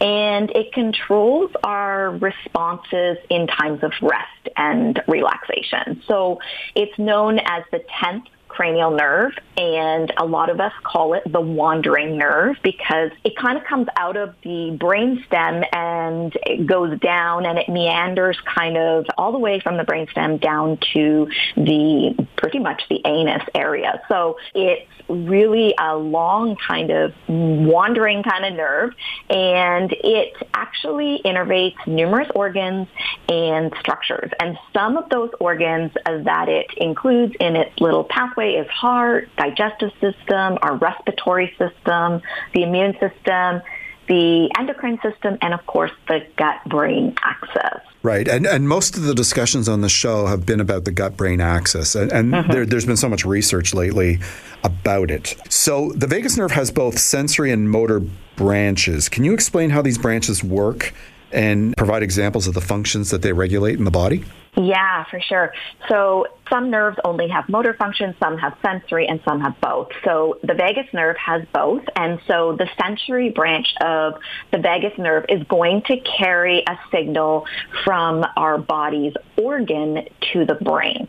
[0.00, 6.02] and it controls our responses in times of rest and relaxation.
[6.06, 6.40] So
[6.74, 11.40] it's known as the 10th cranial nerve, and a lot of us call it the
[11.40, 17.46] wandering nerve because it kind of comes out of the brainstem and it goes down
[17.46, 22.58] and it meanders kind of all the way from the brainstem down to the pretty
[22.58, 24.00] much the anus area.
[24.08, 28.92] So it's really a long kind of wandering kind of nerve
[29.28, 32.88] and it actually innervates numerous organs
[33.28, 34.30] and structures.
[34.40, 39.90] And some of those organs that it includes in its little pathway is heart, digestive
[40.00, 42.22] system, our respiratory system,
[42.54, 43.62] the immune system,
[44.08, 47.80] the endocrine system, and of course the gut-brain axis.
[48.02, 51.40] Right, and and most of the discussions on the show have been about the gut-brain
[51.40, 52.50] axis, and, and mm-hmm.
[52.50, 54.18] there, there's been so much research lately
[54.64, 55.36] about it.
[55.48, 58.00] So the vagus nerve has both sensory and motor
[58.34, 59.08] branches.
[59.08, 60.92] Can you explain how these branches work
[61.30, 64.24] and provide examples of the functions that they regulate in the body?
[64.54, 65.54] Yeah, for sure.
[65.88, 69.88] So some nerves only have motor function, some have sensory, and some have both.
[70.04, 71.82] So the vagus nerve has both.
[71.96, 74.14] And so the sensory branch of
[74.50, 77.46] the vagus nerve is going to carry a signal
[77.82, 81.08] from our body's organ to the brain.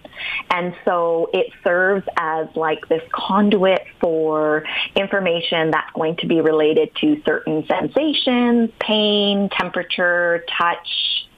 [0.49, 4.63] And so it serves as like this conduit for
[4.95, 10.87] information that's going to be related to certain sensations, pain, temperature, touch,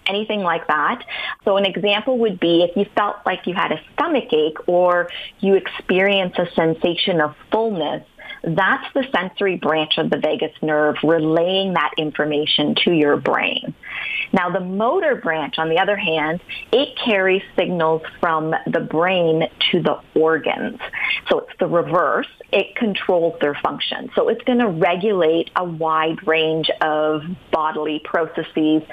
[0.07, 1.03] anything like that.
[1.43, 5.09] So an example would be if you felt like you had a stomach ache or
[5.39, 8.03] you experience a sensation of fullness,
[8.43, 13.73] that's the sensory branch of the vagus nerve relaying that information to your brain.
[14.33, 16.41] Now the motor branch, on the other hand,
[16.71, 20.79] it carries signals from the brain to the organs.
[21.29, 22.27] So it's the reverse.
[22.51, 24.11] It controls their function.
[24.15, 28.83] So it's going to regulate a wide range of bodily processes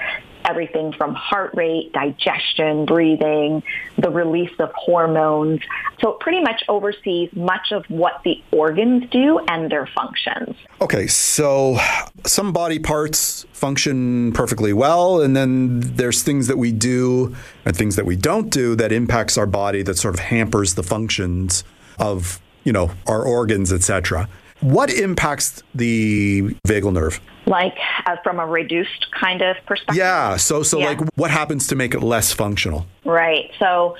[0.45, 3.63] everything from heart rate, digestion, breathing,
[3.97, 5.59] the release of hormones.
[6.01, 10.55] So it pretty much oversees much of what the organs do and their functions.
[10.81, 11.77] Okay, so
[12.25, 17.95] some body parts function perfectly well, and then there's things that we do and things
[17.95, 21.63] that we don't do that impacts our body that sort of hampers the functions
[21.99, 24.27] of, you know, our organs, etc.
[24.63, 27.19] What impacts the vagal nerve?
[27.45, 29.97] Like uh, from a reduced kind of perspective?
[29.97, 30.37] Yeah.
[30.37, 30.85] So, so yeah.
[30.85, 32.85] like what happens to make it less functional?
[33.03, 33.51] Right.
[33.59, 33.97] So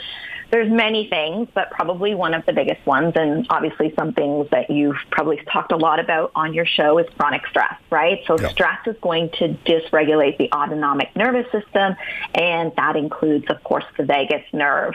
[0.53, 4.69] there's many things, but probably one of the biggest ones, and obviously some things that
[4.69, 8.19] you've probably talked a lot about on your show is chronic stress, right?
[8.27, 11.95] So stress is going to dysregulate the autonomic nervous system,
[12.35, 14.93] and that includes, of course, the vagus nerve.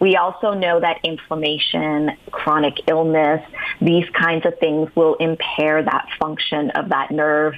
[0.00, 3.44] We also know that inflammation, chronic illness,
[3.82, 7.56] these kinds of things will impair that function of that nerve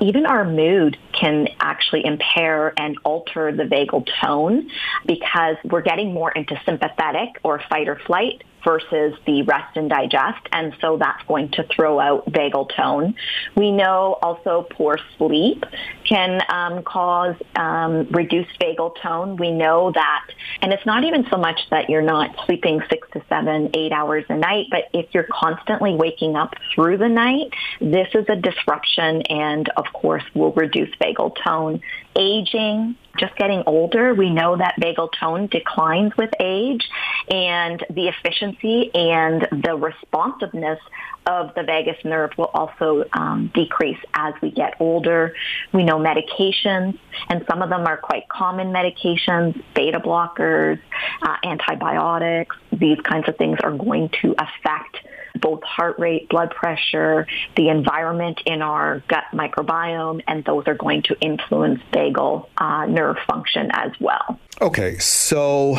[0.00, 4.70] even our mood can actually impair and alter the vagal tone
[5.06, 10.40] because we're getting more into sympathetic or fight or flight versus the rest and digest.
[10.52, 13.14] And so that's going to throw out vagal tone.
[13.56, 15.64] We know also poor sleep
[16.04, 19.36] can um, cause um, reduced vagal tone.
[19.36, 20.26] We know that,
[20.62, 24.24] and it's not even so much that you're not sleeping six to seven, eight hours
[24.28, 29.22] a night, but if you're constantly waking up through the night, this is a disruption
[29.22, 31.80] and of course will reduce vagal tone.
[32.16, 36.88] Aging, just getting older, we know that vagal tone declines with age
[37.28, 40.78] and the efficiency and the responsiveness
[41.26, 45.34] of the vagus nerve will also um, decrease as we get older.
[45.72, 50.80] We know medications, and some of them are quite common medications, beta blockers,
[51.22, 52.56] uh, antibiotics.
[52.72, 54.96] These kinds of things are going to affect
[55.40, 61.02] both heart rate, blood pressure, the environment in our gut microbiome, and those are going
[61.02, 64.38] to influence vagal uh, nerve function as well.
[64.60, 65.76] Okay, so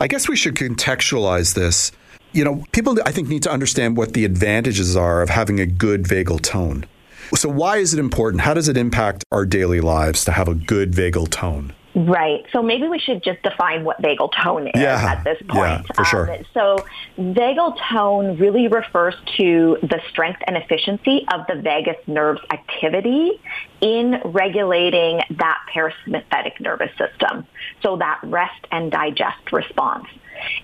[0.00, 1.92] I guess we should contextualize this.
[2.32, 5.66] You know, people I think need to understand what the advantages are of having a
[5.66, 6.86] good vagal tone.
[7.34, 8.42] So, why is it important?
[8.42, 11.72] How does it impact our daily lives to have a good vagal tone?
[11.94, 12.44] Right.
[12.52, 15.14] So maybe we should just define what vagal tone is yeah.
[15.16, 15.84] at this point.
[15.86, 16.32] Yeah, for sure.
[16.32, 16.86] Um, so
[17.18, 23.40] vagal tone really refers to the strength and efficiency of the vagus nerve's activity
[23.82, 27.46] in regulating that parasympathetic nervous system.
[27.82, 30.06] So that rest and digest response.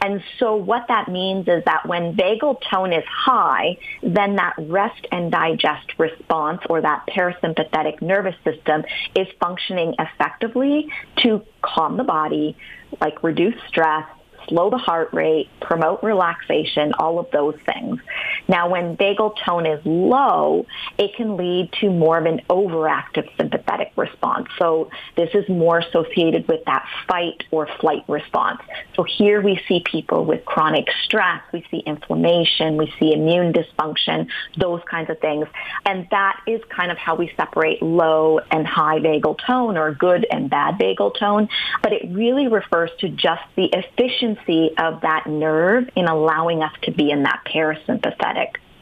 [0.00, 5.06] And so what that means is that when vagal tone is high, then that rest
[5.10, 10.88] and digest response or that parasympathetic nervous system is functioning effectively
[11.18, 12.56] to calm the body,
[13.00, 14.06] like reduce stress,
[14.48, 18.00] slow the heart rate, promote relaxation, all of those things.
[18.48, 23.92] Now, when vagal tone is low, it can lead to more of an overactive sympathetic
[23.94, 24.48] response.
[24.58, 28.61] So this is more associated with that fight or flight response.
[28.96, 34.28] So here we see people with chronic stress, we see inflammation, we see immune dysfunction,
[34.56, 35.46] those kinds of things.
[35.84, 40.26] And that is kind of how we separate low and high vagal tone or good
[40.30, 41.48] and bad vagal tone.
[41.82, 46.92] But it really refers to just the efficiency of that nerve in allowing us to
[46.92, 48.38] be in that parasympathetic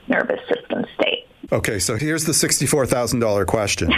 [0.09, 1.27] nervous system state.
[1.53, 3.93] Okay, so here's the $64,000 question.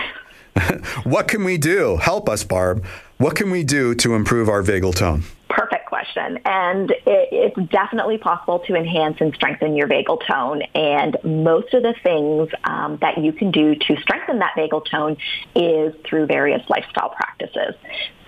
[1.05, 1.97] what can we do?
[1.97, 2.85] Help us, Barb.
[3.19, 5.23] What can we do to improve our vagal tone?
[5.49, 6.39] Perfect question.
[6.45, 10.63] And it, it's definitely possible to enhance and strengthen your vagal tone.
[10.75, 15.17] And most of the things um, that you can do to strengthen that vagal tone
[15.55, 17.75] is through various lifestyle practices.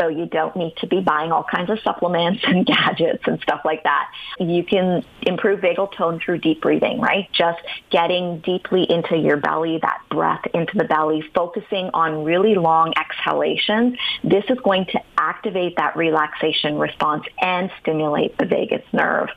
[0.00, 3.60] So you don't need to be buying all kinds of supplements and gadgets and stuff
[3.64, 4.10] like that.
[4.38, 7.30] You can improve vagal tone through deep breathing, right?
[7.32, 12.94] Just getting deeply into your belly, that breath into the belly, focusing on really long
[12.96, 13.98] exhalations.
[14.24, 17.09] This is going to activate that relaxation response
[17.40, 19.28] and stimulate the vagus nerve.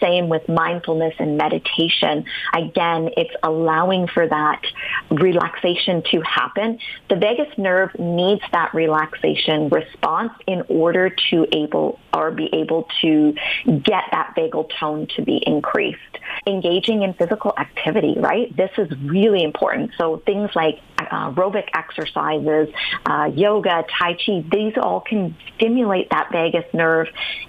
[0.00, 2.24] Same with mindfulness and meditation.
[2.54, 4.62] Again, it's allowing for that
[5.10, 6.78] relaxation to happen.
[7.08, 12.88] The vagus nerve needs that relaxation response response in order to able or be able
[13.00, 13.34] to
[13.66, 15.98] get that vagal tone to be increased.
[16.46, 18.54] Engaging in physical activity, right?
[18.56, 19.92] This is really important.
[19.98, 22.68] So things like uh, aerobic exercises,
[23.06, 27.08] uh, yoga, tai chi, these all can stimulate that vagus nerve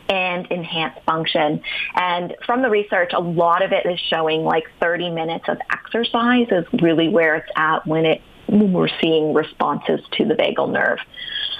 [0.09, 1.61] and enhance function.
[1.95, 6.47] And from the research, a lot of it is showing like 30 minutes of exercise
[6.51, 10.97] is really where it's at when it when we're seeing responses to the vagal nerve.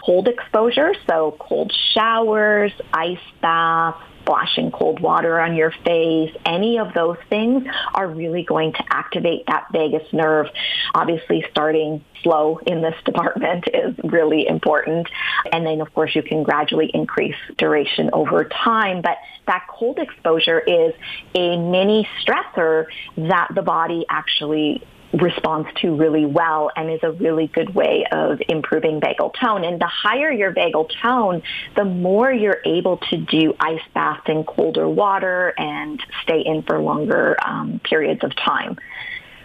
[0.05, 6.93] Cold exposure, so cold showers, ice baths, splashing cold water on your face, any of
[6.93, 7.63] those things
[7.95, 10.45] are really going to activate that vagus nerve.
[10.93, 15.07] Obviously, starting slow in this department is really important.
[15.51, 19.01] And then, of course, you can gradually increase duration over time.
[19.01, 20.93] But that cold exposure is
[21.33, 22.85] a mini stressor
[23.17, 28.39] that the body actually responds to really well and is a really good way of
[28.47, 29.63] improving vagal tone.
[29.63, 31.41] And the higher your vagal tone,
[31.75, 36.79] the more you're able to do ice baths in colder water and stay in for
[36.79, 38.77] longer um, periods of time.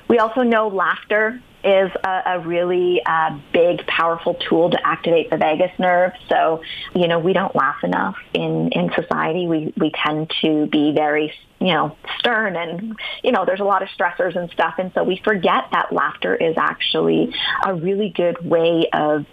[0.08, 5.38] We also know laughter is a, a really uh, big, powerful tool to activate the
[5.38, 6.12] vagus nerve.
[6.28, 6.62] So,
[6.94, 9.46] you know, we don't laugh enough in, in society.
[9.46, 13.82] We, we tend to be very, you know, stern and, you know, there's a lot
[13.82, 14.74] of stressors and stuff.
[14.78, 19.24] And so we forget that laughter is actually a really good way of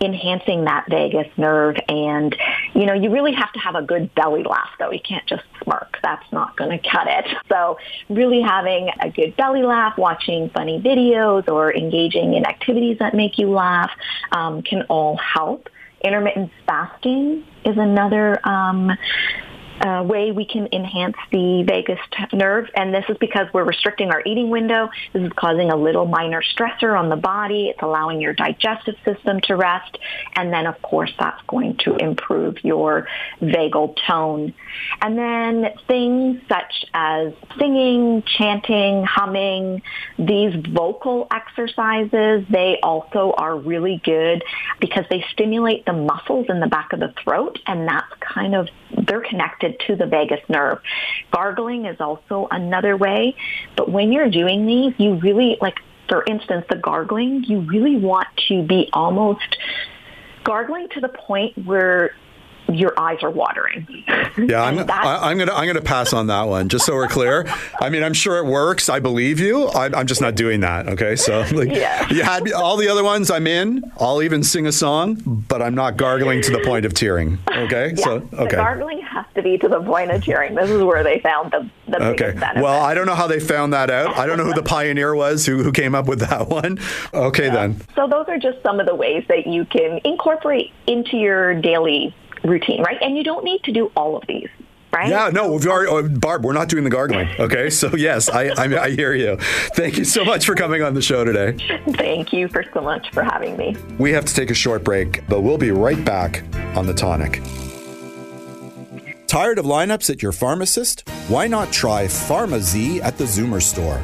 [0.00, 1.76] enhancing that vagus nerve.
[1.88, 2.34] And,
[2.74, 4.90] you know, you really have to have a good belly laugh, though.
[4.90, 5.98] You can't just smirk.
[6.02, 7.26] That's not going to cut it.
[7.48, 13.14] So really having a good belly laugh, watching funny videos or engaging in activities that
[13.14, 13.90] make you laugh
[14.32, 15.68] um, can all help.
[16.02, 18.90] Intermittent fasting is another um,
[19.80, 21.98] uh, way we can enhance the vagus
[22.32, 24.88] nerve, and this is because we're restricting our eating window.
[25.12, 27.68] This is causing a little minor stressor on the body.
[27.68, 29.98] It's allowing your digestive system to rest,
[30.36, 33.08] and then of course that's going to improve your
[33.40, 34.54] vagal tone.
[35.00, 39.82] And then things such as singing, chanting, humming,
[40.18, 44.42] these vocal exercises, they also are really good
[44.80, 48.68] because they stimulate the muscles in the back of the throat, and that's kind of
[49.06, 50.80] they're connected to the vagus nerve.
[51.30, 53.34] Gargling is also another way,
[53.76, 55.76] but when you're doing these, you really, like,
[56.08, 59.58] for instance, the gargling, you really want to be almost
[60.44, 62.14] gargling to the point where
[62.72, 63.86] your eyes are watering.
[64.38, 67.46] Yeah, I'm, I, am gonna I'm gonna pass on that one, just so we're clear.
[67.80, 68.88] I mean, I'm sure it works.
[68.88, 69.66] I believe you.
[69.66, 70.88] I, am just not doing that.
[70.88, 72.08] Okay, so like, yeah.
[72.10, 73.30] you had all the other ones.
[73.30, 73.90] I'm in.
[73.98, 77.38] I'll even sing a song, but I'm not gargling to the point of tearing.
[77.48, 78.44] Okay, yeah, so okay.
[78.44, 80.54] The gargling has to be to the point of tearing.
[80.54, 82.32] This is where they found the the okay.
[82.32, 82.62] benefit.
[82.62, 84.16] Well, I don't know how they found that out.
[84.16, 86.78] I don't know who the pioneer was who who came up with that one.
[87.12, 87.54] Okay, yeah.
[87.54, 87.80] then.
[87.94, 92.14] So those are just some of the ways that you can incorporate into your daily
[92.44, 92.98] routine, right?
[93.00, 94.48] And you don't need to do all of these.
[94.92, 95.08] Right?
[95.08, 97.28] Yeah, no, we've already, uh, Barb, we're not doing the gargling.
[97.38, 99.36] Okay, so yes, I, I, I hear you.
[99.76, 101.56] Thank you so much for coming on the show today.
[101.92, 103.76] Thank you for so much for having me.
[103.98, 106.42] We have to take a short break, but we'll be right back
[106.76, 107.40] on the tonic.
[109.28, 111.08] Tired of lineups at your pharmacist?
[111.28, 114.02] Why not try PharmaZ at the Zoomer store?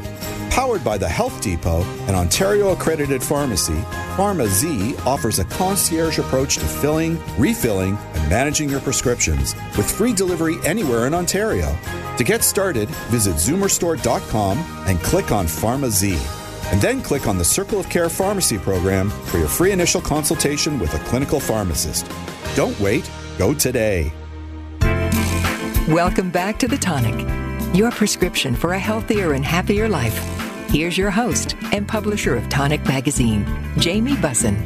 [0.57, 3.77] Powered by the Health Depot, an Ontario accredited pharmacy,
[4.16, 10.57] PharmaZ offers a concierge approach to filling, refilling, and managing your prescriptions with free delivery
[10.64, 11.77] anywhere in Ontario.
[12.16, 16.16] To get started, visit zoomerstore.com and click on PharmaZ.
[16.73, 20.79] And then click on the Circle of Care Pharmacy program for your free initial consultation
[20.79, 22.11] with a clinical pharmacist.
[22.55, 24.11] Don't wait, go today.
[25.87, 27.29] Welcome back to The Tonic,
[27.77, 30.46] your prescription for a healthier and happier life.
[30.69, 33.47] Here's your host and publisher of Tonic Magazine,
[33.79, 34.57] Jamie Bussin.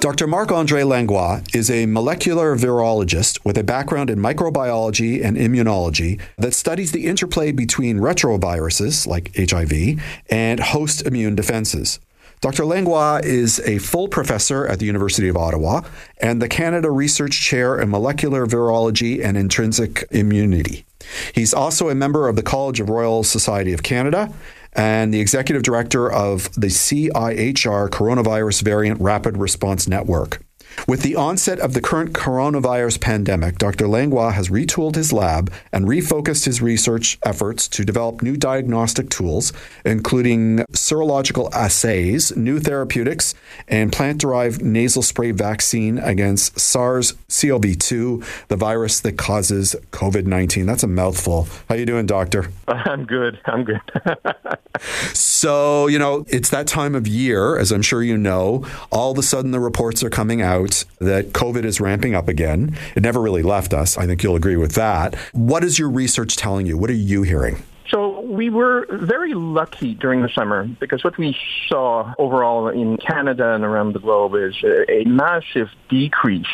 [0.00, 0.26] Dr.
[0.26, 6.54] Marc Andre Langlois is a molecular virologist with a background in microbiology and immunology that
[6.54, 10.00] studies the interplay between retroviruses, like HIV,
[10.30, 11.98] and host immune defenses.
[12.40, 12.64] Dr.
[12.64, 15.82] Langlois is a full professor at the University of Ottawa
[16.22, 20.86] and the Canada Research Chair in Molecular Virology and Intrinsic Immunity.
[21.34, 24.32] He's also a member of the College of Royal Society of Canada
[24.72, 30.42] and the executive director of the CIHR Coronavirus Variant Rapid Response Network.
[30.86, 33.86] With the onset of the current coronavirus pandemic, Dr.
[33.86, 39.52] Langlois has retooled his lab and refocused his research efforts to develop new diagnostic tools,
[39.84, 43.34] including serological assays, new therapeutics,
[43.68, 50.26] and plant derived nasal spray vaccine against SARS CoV 2, the virus that causes COVID
[50.26, 50.66] 19.
[50.66, 51.46] That's a mouthful.
[51.68, 52.50] How you doing, doctor?
[52.68, 53.40] I'm good.
[53.46, 53.80] I'm good.
[55.12, 58.66] so, you know, it's that time of year, as I'm sure you know.
[58.90, 62.28] All of a sudden, the reports are coming out out that COVID is ramping up
[62.28, 62.76] again.
[62.94, 63.98] It never really left us.
[63.98, 65.14] I think you'll agree with that.
[65.32, 66.76] What is your research telling you?
[66.76, 67.62] What are you hearing?
[67.90, 71.36] So we were very lucky during the summer because what we
[71.68, 76.46] saw overall in Canada and around the globe is a, massive decrease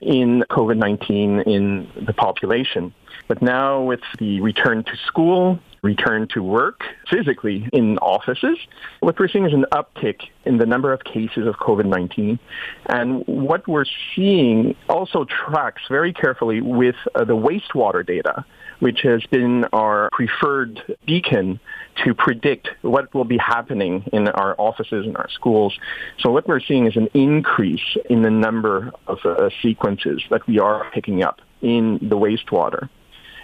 [0.00, 2.92] in COVID-19 in the population.
[3.28, 8.58] But now with the return to school, return to work physically in offices,
[9.00, 12.38] what we're seeing is an uptick in the number of cases of COVID-19.
[12.86, 18.44] And what we're seeing also tracks very carefully with uh, the wastewater data,
[18.80, 21.60] which has been our preferred beacon
[22.04, 25.78] to predict what will be happening in our offices and our schools.
[26.20, 30.58] So what we're seeing is an increase in the number of uh, sequences that we
[30.58, 32.88] are picking up in the wastewater.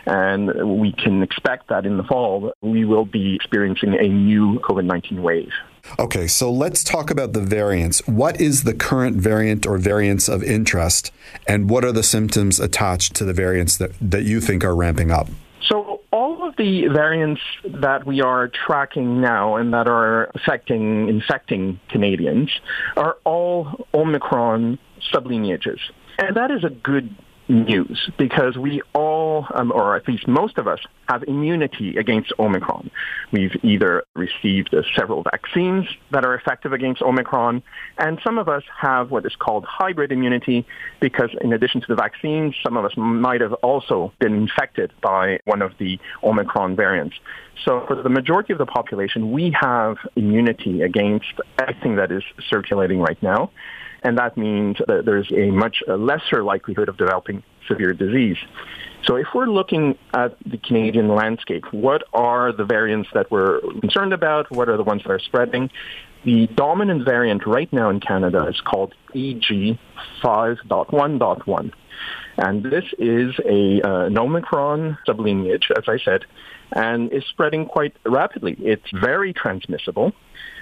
[0.06, 5.20] And we can expect that in the fall, we will be experiencing a new COVID-19
[5.20, 5.50] wave.
[5.98, 8.06] Okay, so let's talk about the variants.
[8.06, 11.12] What is the current variant or variants of interest,
[11.46, 15.10] and what are the symptoms attached to the variants that, that you think are ramping
[15.10, 15.28] up?
[15.68, 21.80] So all of the variants that we are tracking now and that are affecting, infecting
[21.88, 22.50] Canadians
[22.96, 24.78] are all Omicron
[25.12, 25.78] sublineages.
[26.18, 27.14] And that is a good
[27.48, 32.90] news because we all, um, or at least most of us, have immunity against Omicron.
[33.30, 37.62] We've either received uh, several vaccines that are effective against Omicron,
[37.98, 40.66] and some of us have what is called hybrid immunity
[41.00, 45.38] because in addition to the vaccines, some of us might have also been infected by
[45.44, 47.16] one of the Omicron variants.
[47.64, 53.00] So for the majority of the population, we have immunity against everything that is circulating
[53.00, 53.50] right now
[54.06, 58.36] and that means that there's a much lesser likelihood of developing severe disease.
[59.02, 64.12] So if we're looking at the Canadian landscape, what are the variants that we're concerned
[64.12, 64.48] about?
[64.52, 65.70] What are the ones that are spreading?
[66.24, 71.72] The dominant variant right now in Canada is called EG5.1.1.
[72.36, 76.26] And this is a, uh, Omicron sublineage, as I said,
[76.70, 78.54] and is spreading quite rapidly.
[78.60, 80.12] It's very transmissible,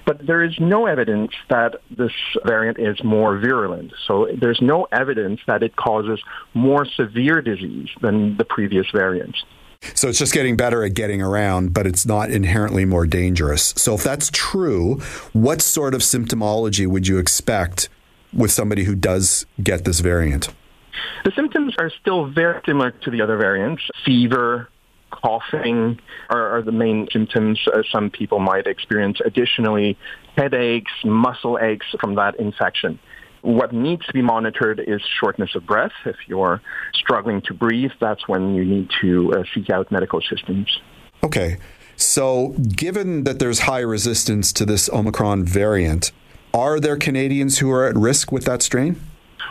[0.07, 2.13] but there is no evidence that this
[2.45, 3.93] variant is more virulent.
[4.07, 6.21] So there's no evidence that it causes
[6.53, 9.43] more severe disease than the previous variants.
[9.95, 13.75] So it's just getting better at getting around, but it's not inherently more dangerous.
[13.77, 14.97] So if that's true,
[15.33, 17.89] what sort of symptomology would you expect
[18.33, 20.49] with somebody who does get this variant?
[21.25, 23.83] The symptoms are still very similar to the other variants.
[24.05, 24.69] Fever,
[25.23, 29.19] coughing are, are the main symptoms uh, some people might experience.
[29.25, 29.97] Additionally,
[30.37, 32.99] headaches, muscle aches from that infection.
[33.43, 35.93] What needs to be monitored is shortness of breath.
[36.07, 36.63] If you're
[36.95, 40.81] struggling to breathe, that's when you need to uh, seek out medical assistance.
[41.23, 41.59] Okay.
[41.97, 46.11] So, given that there's high resistance to this Omicron variant,
[46.53, 49.01] are there Canadians who are at risk with that strain?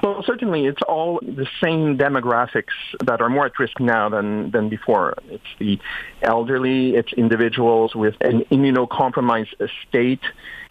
[0.03, 2.75] Well, certainly it's all the same demographics
[3.05, 5.13] that are more at risk now than, than before.
[5.29, 5.79] It's the
[6.21, 10.19] elderly, it's individuals with an immunocompromised state.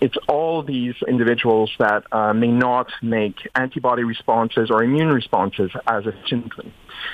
[0.02, 6.04] It's all these individuals that uh, may not make antibody responses or immune responses as
[6.06, 6.70] efficiently.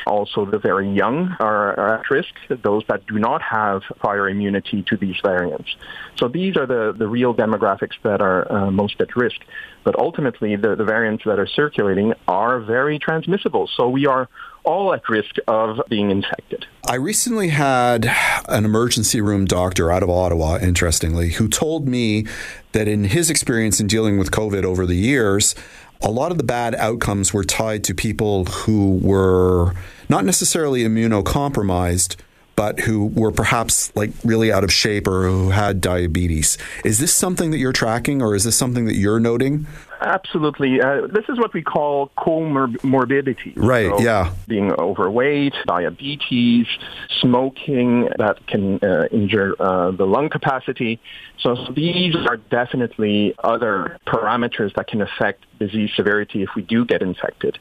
[0.07, 4.83] Also, the very young are, are at risk, those that do not have prior immunity
[4.85, 5.75] to these variants.
[6.17, 9.41] So these are the, the real demographics that are uh, most at risk.
[9.85, 13.69] But ultimately, the, the variants that are circulating are very transmissible.
[13.77, 14.29] So we are
[14.65, 16.67] all at risk of being infected.
[16.87, 18.11] I recently had
[18.49, 22.27] an emergency room doctor out of Ottawa, interestingly, who told me
[22.73, 25.55] that in his experience in dealing with COVID over the years,
[26.01, 29.73] a lot of the bad outcomes were tied to people who were
[30.09, 32.17] not necessarily immunocompromised,
[32.59, 36.59] but who were perhaps like really out of shape or who had diabetes.
[36.85, 39.69] Is this something that you're tracking or is this something that you're noting?
[40.01, 40.81] Absolutely.
[40.81, 43.53] Uh, this is what we call comorbidity.
[43.55, 44.35] Right, so yeah.
[44.49, 46.67] Being overweight, diabetes,
[47.21, 50.99] smoking that can uh, injure uh, the lung capacity.
[51.39, 56.85] So, so these are definitely other parameters that can affect disease severity if we do
[56.85, 57.57] get infected.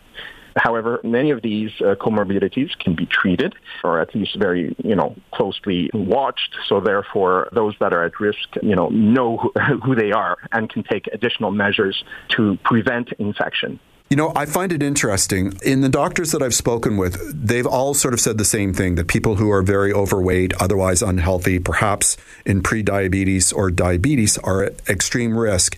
[0.57, 5.15] However, many of these uh, comorbidities can be treated or at least very, you know,
[5.33, 6.55] closely watched.
[6.67, 9.51] So therefore, those that are at risk, you know, know who,
[9.85, 13.79] who they are and can take additional measures to prevent infection.
[14.09, 15.59] You know, I find it interesting.
[15.65, 18.95] In the doctors that I've spoken with, they've all sort of said the same thing
[18.95, 24.89] that people who are very overweight, otherwise unhealthy, perhaps in prediabetes or diabetes, are at
[24.89, 25.77] extreme risk.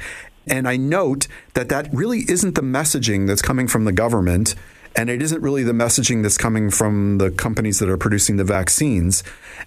[0.50, 4.56] And I note that that really isn't the messaging that's coming from the government.
[4.96, 8.44] And it isn't really the messaging that's coming from the companies that are producing the
[8.44, 9.24] vaccines.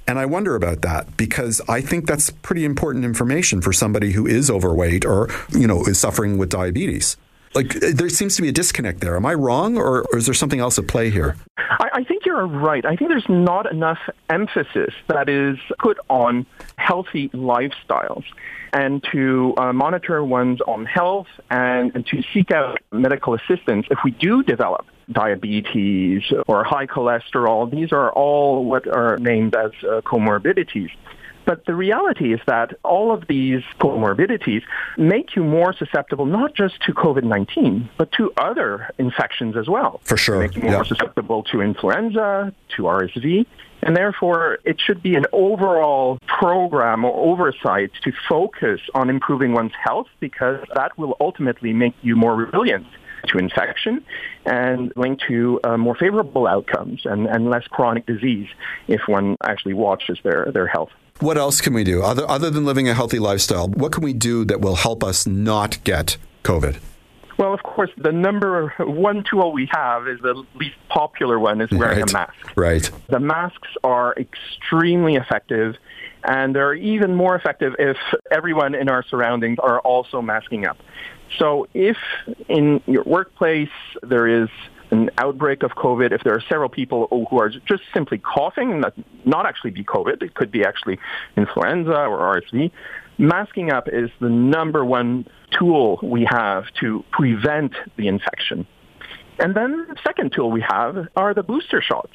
[0.09, 4.26] And I wonder about that because I think that's pretty important information for somebody who
[4.26, 7.16] is overweight or, you know, is suffering with diabetes.
[7.55, 9.14] Like, there seems to be a disconnect there.
[9.14, 11.37] Am I wrong, or, or is there something else at play here?
[11.59, 12.85] I, I think you're right.
[12.85, 13.99] I think there's not enough
[14.30, 16.47] emphasis that is put on
[16.78, 18.24] healthy lifestyles
[18.72, 23.98] and to uh, monitor one's own health and, and to seek out medical assistance if
[24.04, 27.70] we do develop diabetes or high cholesterol.
[27.70, 30.90] These are all what are named as uh, comorbidities.
[31.44, 34.62] But the reality is that all of these comorbidities
[34.96, 40.00] make you more susceptible not just to COVID-19, but to other infections as well.
[40.04, 40.38] For sure.
[40.38, 40.82] Make you more yeah.
[40.84, 43.46] susceptible to influenza, to RSV.
[43.83, 49.72] And therefore, it should be an overall program or oversight to focus on improving one's
[49.83, 52.87] health because that will ultimately make you more resilient
[53.28, 54.05] to infection
[54.45, 58.49] and linked to uh, more favorable outcomes and, and less chronic disease
[58.89, 60.91] if one actually watches their, their health.
[61.20, 63.68] What else can we do other, other than living a healthy lifestyle?
[63.68, 66.78] What can we do that will help us not get COVID?
[67.39, 71.70] Well, of course, the number one tool we have is the least popular one is
[71.70, 72.11] wearing right.
[72.11, 72.57] a mask.
[72.57, 72.91] Right.
[73.09, 75.76] The masks are extremely effective,
[76.24, 77.97] and they're even more effective if
[78.30, 80.78] everyone in our surroundings are also masking up.
[81.39, 81.97] So if
[82.49, 83.70] in your workplace
[84.03, 84.49] there is
[84.91, 88.93] an outbreak of COVID, if there are several people who are just simply coughing, not,
[89.24, 90.99] not actually be COVID, it could be actually
[91.35, 92.70] influenza or RSV,
[93.22, 98.66] masking up is the number one tool we have to prevent the infection.
[99.38, 102.12] And then the second tool we have are the booster shots.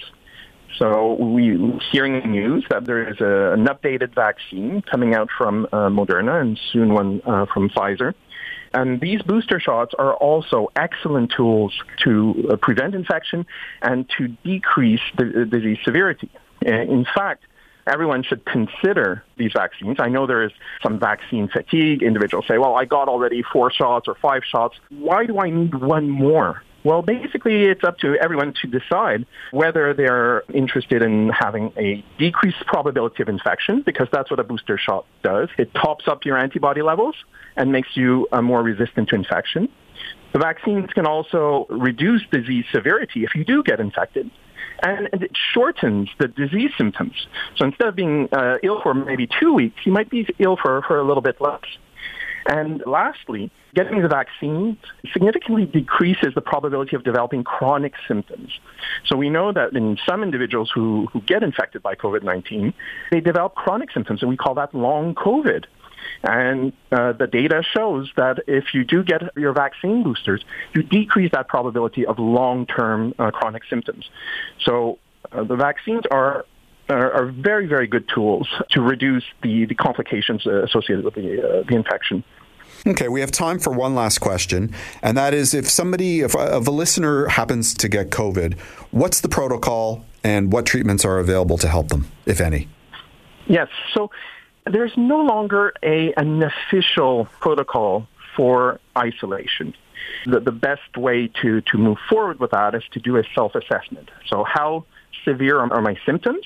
[0.77, 5.65] So we're hearing the news that there is a, an updated vaccine coming out from
[5.71, 8.13] uh, Moderna and soon one uh, from Pfizer
[8.73, 13.45] And these booster shots are also excellent tools to uh, prevent infection
[13.81, 16.29] and to decrease the, the disease severity.
[16.61, 17.43] In fact,
[17.87, 19.97] everyone should consider these vaccines.
[19.99, 20.51] I know there is
[20.83, 22.03] some vaccine fatigue.
[22.03, 24.75] Individuals say, well, I got already four shots or five shots.
[24.89, 26.63] Why do I need one more?
[26.83, 32.65] Well, basically, it's up to everyone to decide whether they're interested in having a decreased
[32.65, 35.49] probability of infection, because that's what a booster shot does.
[35.57, 37.15] It tops up your antibody levels
[37.57, 39.67] and makes you uh, more resistant to infection.
[40.31, 44.29] The vaccines can also reduce disease severity if you do get infected
[44.83, 47.27] and it shortens the disease symptoms.
[47.55, 50.81] So instead of being uh, ill for maybe two weeks, you might be ill for,
[50.83, 51.63] for a little bit less.
[52.49, 54.77] And lastly, getting the vaccine
[55.11, 58.57] significantly decreases the probability of developing chronic symptoms.
[59.05, 62.73] So we know that in some individuals who, who get infected by COVID-19,
[63.11, 65.65] they develop chronic symptoms, and we call that long COVID.
[66.23, 70.43] And uh, the data shows that if you do get your vaccine boosters,
[70.73, 74.09] you decrease that probability of long-term uh, chronic symptoms.
[74.63, 74.99] So
[75.31, 76.45] uh, the vaccines are
[76.89, 81.63] are, very, very good tools to reduce the, the complications uh, associated with the, uh,
[81.67, 82.23] the infection.
[82.85, 86.57] Okay, we have time for one last question, and that is if somebody, if a,
[86.57, 88.57] if a listener happens to get COVID,
[88.91, 92.69] what's the protocol and what treatments are available to help them, if any?
[93.47, 94.11] Yes, so
[94.71, 99.73] there's no longer a, an official protocol for isolation.
[100.25, 104.09] The, the best way to, to move forward with that is to do a self-assessment.
[104.27, 104.85] So how
[105.25, 106.45] severe are my symptoms?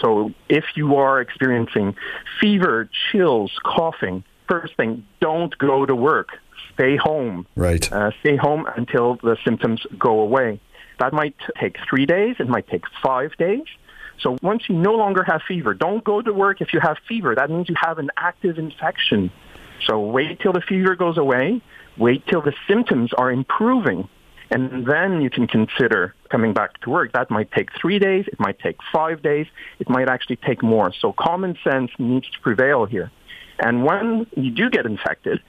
[0.00, 1.96] So if you are experiencing
[2.40, 6.30] fever, chills, coughing, first thing, don't go to work.
[6.74, 7.46] Stay home.
[7.54, 7.90] Right.
[7.92, 10.60] Uh, stay home until the symptoms go away.
[10.98, 12.36] That might take three days.
[12.38, 13.64] It might take five days.
[14.20, 17.34] So once you no longer have fever, don't go to work if you have fever.
[17.34, 19.30] That means you have an active infection.
[19.86, 21.60] So wait till the fever goes away.
[21.96, 24.08] Wait till the symptoms are improving.
[24.50, 27.12] And then you can consider coming back to work.
[27.12, 28.26] That might take three days.
[28.28, 29.46] It might take five days.
[29.78, 30.92] It might actually take more.
[31.00, 33.10] So common sense needs to prevail here.
[33.58, 35.40] And when you do get infected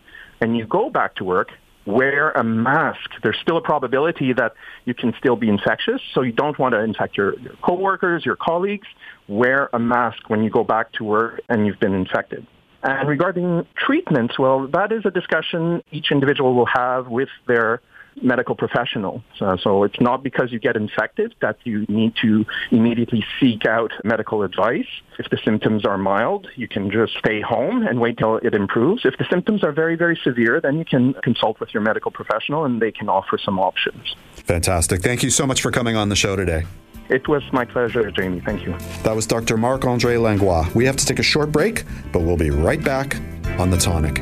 [0.41, 1.49] and you go back to work,
[1.85, 3.11] wear a mask.
[3.23, 4.53] There's still a probability that
[4.85, 8.35] you can still be infectious, so you don't want to infect your, your coworkers, your
[8.35, 8.87] colleagues.
[9.27, 12.45] Wear a mask when you go back to work and you've been infected.
[12.83, 17.81] And regarding treatments, well, that is a discussion each individual will have with their
[18.21, 19.23] medical professional.
[19.37, 23.91] So, so, it's not because you get infected that you need to immediately seek out
[24.03, 24.87] medical advice.
[25.19, 29.05] If the symptoms are mild, you can just stay home and wait till it improves.
[29.05, 32.65] If the symptoms are very, very severe, then you can consult with your medical professional
[32.65, 34.15] and they can offer some options.
[34.33, 35.01] Fantastic.
[35.01, 36.65] Thank you so much for coming on the show today.
[37.09, 38.41] It was my pleasure, Jamie.
[38.41, 38.75] Thank you.
[39.03, 39.57] That was Dr.
[39.57, 40.73] Marc Andre Langlois.
[40.73, 43.17] We have to take a short break, but we'll be right back
[43.59, 44.21] on The Tonic.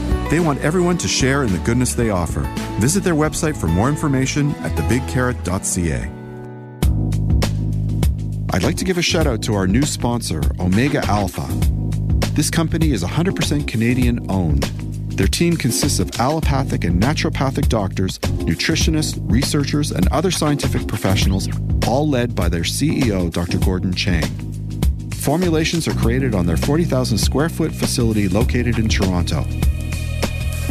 [0.31, 2.39] They want everyone to share in the goodness they offer.
[2.79, 6.09] Visit their website for more information at thebigcarrot.ca.
[8.53, 11.45] I'd like to give a shout out to our new sponsor, Omega Alpha.
[12.33, 14.63] This company is 100% Canadian owned.
[15.17, 21.49] Their team consists of allopathic and naturopathic doctors, nutritionists, researchers, and other scientific professionals,
[21.85, 23.57] all led by their CEO, Dr.
[23.57, 24.31] Gordon Chang.
[25.15, 29.45] Formulations are created on their 40,000 square foot facility located in Toronto.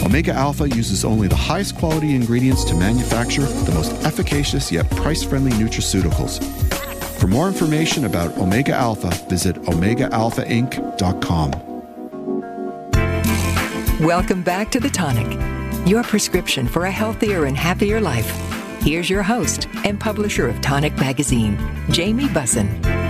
[0.02, 5.22] Omega Alpha uses only the highest quality ingredients to manufacture the most efficacious yet price
[5.22, 6.42] friendly nutraceuticals.
[7.20, 11.50] For more information about Omega Alpha, visit OmegaAlphaInc.com.
[14.00, 15.38] Welcome back to The Tonic,
[15.86, 18.30] your prescription for a healthier and happier life.
[18.80, 21.58] Here's your host and publisher of Tonic Magazine,
[21.90, 23.09] Jamie Bussin.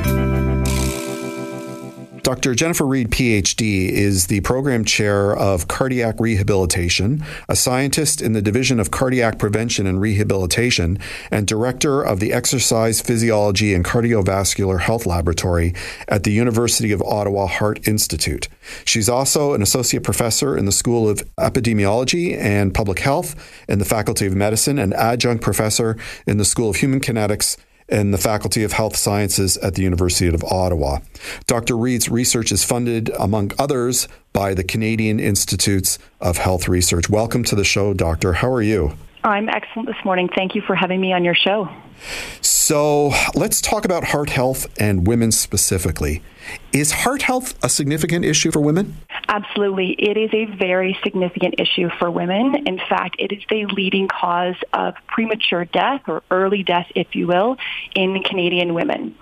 [2.22, 2.54] Dr.
[2.54, 8.78] Jennifer Reed, PhD, is the program chair of cardiac rehabilitation, a scientist in the Division
[8.78, 10.98] of Cardiac Prevention and Rehabilitation,
[11.30, 15.72] and director of the Exercise Physiology and Cardiovascular Health Laboratory
[16.08, 18.48] at the University of Ottawa Heart Institute.
[18.84, 23.84] She's also an associate professor in the School of Epidemiology and Public Health in the
[23.86, 25.96] Faculty of Medicine and adjunct professor
[26.26, 27.56] in the School of Human Kinetics
[27.90, 30.98] in the Faculty of Health Sciences at the University of Ottawa.
[31.46, 31.76] Dr.
[31.76, 37.10] Reed's research is funded, among others, by the Canadian Institutes of Health Research.
[37.10, 38.34] Welcome to the show, Doctor.
[38.34, 38.92] How are you?
[39.24, 40.28] I'm excellent this morning.
[40.34, 41.68] Thank you for having me on your show.
[42.40, 46.22] So let's talk about heart health and women specifically.
[46.72, 48.96] Is heart health a significant issue for women?
[49.28, 49.92] Absolutely.
[49.98, 52.66] It is a very significant issue for women.
[52.66, 57.26] In fact, it is the leading cause of premature death or early death, if you
[57.26, 57.56] will,
[57.94, 59.14] in Canadian women.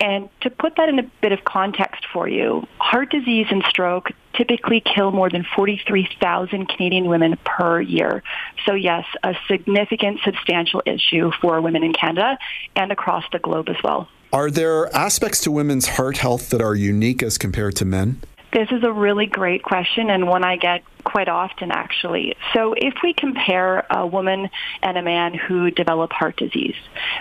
[0.00, 4.10] And to put that in a bit of context for you, heart disease and stroke
[4.34, 8.22] typically kill more than 43,000 Canadian women per year.
[8.64, 12.38] So yes, a significant, substantial issue for women in Canada
[12.74, 14.08] and across the globe as well.
[14.32, 18.20] Are there aspects to women's heart health that are unique as compared to men?
[18.52, 22.36] This is a really great question and one I get quite often, actually.
[22.52, 24.50] So if we compare a woman
[24.82, 26.76] and a man who develop heart disease,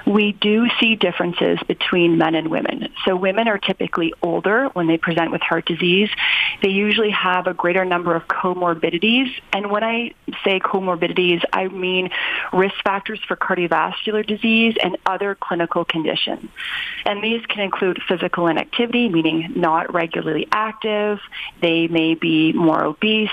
[0.06, 2.90] we do see differences between men and women.
[3.06, 6.10] So women are typically older when they present with heart disease.
[6.62, 9.32] They usually have a greater number of comorbidities.
[9.54, 10.14] And when I
[10.44, 12.10] say comorbidities, I mean
[12.54, 16.50] risk factors for cardiovascular disease and other clinical conditions.
[17.06, 21.20] And these can include physical inactivity, meaning not regularly active.
[21.62, 23.30] They may be more obese,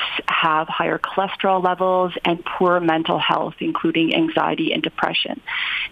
[0.46, 5.40] have higher cholesterol levels and poor mental health, including anxiety and depression.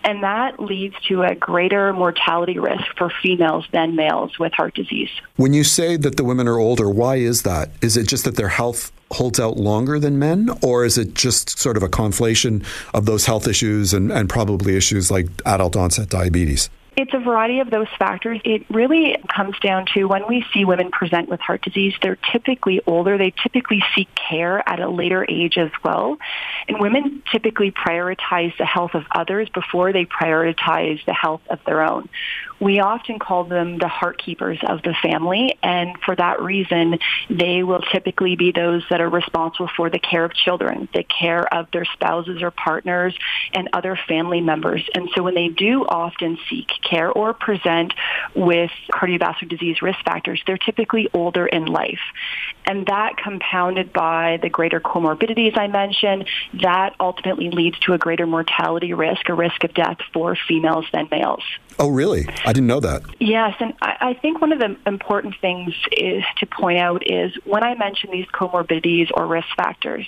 [0.05, 5.11] And that leads to a greater mortality risk for females than males with heart disease.
[5.37, 7.71] When you say that the women are older, why is that?
[7.83, 11.59] Is it just that their health holds out longer than men, or is it just
[11.59, 16.09] sort of a conflation of those health issues and, and probably issues like adult onset
[16.09, 16.71] diabetes?
[16.97, 18.40] It's a variety of those factors.
[18.45, 22.80] It really comes down to when we see women present with heart disease, they're typically
[22.86, 23.18] older.
[23.18, 26.18] They typically seek care at a later age as well.
[26.68, 31.82] And women typically prioritize the health of others before they prioritize the health of their
[31.82, 32.09] own.
[32.61, 37.64] We often call them the heart keepers of the family, and for that reason, they
[37.64, 41.70] will typically be those that are responsible for the care of children, the care of
[41.72, 43.14] their spouses or partners,
[43.53, 44.88] and other family members.
[44.95, 47.95] And so when they do often seek care or present
[48.35, 52.01] with cardiovascular disease risk factors, they're typically older in life.
[52.66, 56.28] And that compounded by the greater comorbidities I mentioned,
[56.62, 61.09] that ultimately leads to a greater mortality risk, a risk of death for females than
[61.11, 61.43] males.
[61.79, 62.27] Oh, really?
[62.45, 63.03] I didn't know that.
[63.18, 67.33] Yes, and I, I think one of the important things is to point out is
[67.45, 70.07] when I mention these comorbidities or risk factors,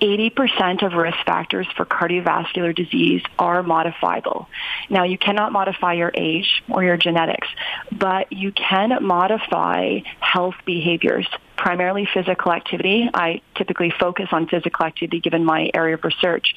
[0.00, 4.48] 80% of risk factors for cardiovascular disease are modifiable.
[4.90, 7.48] Now, you cannot modify your age or your genetics,
[7.90, 13.08] but you can modify health behaviors primarily physical activity.
[13.12, 16.54] I typically focus on physical activity given my area of research.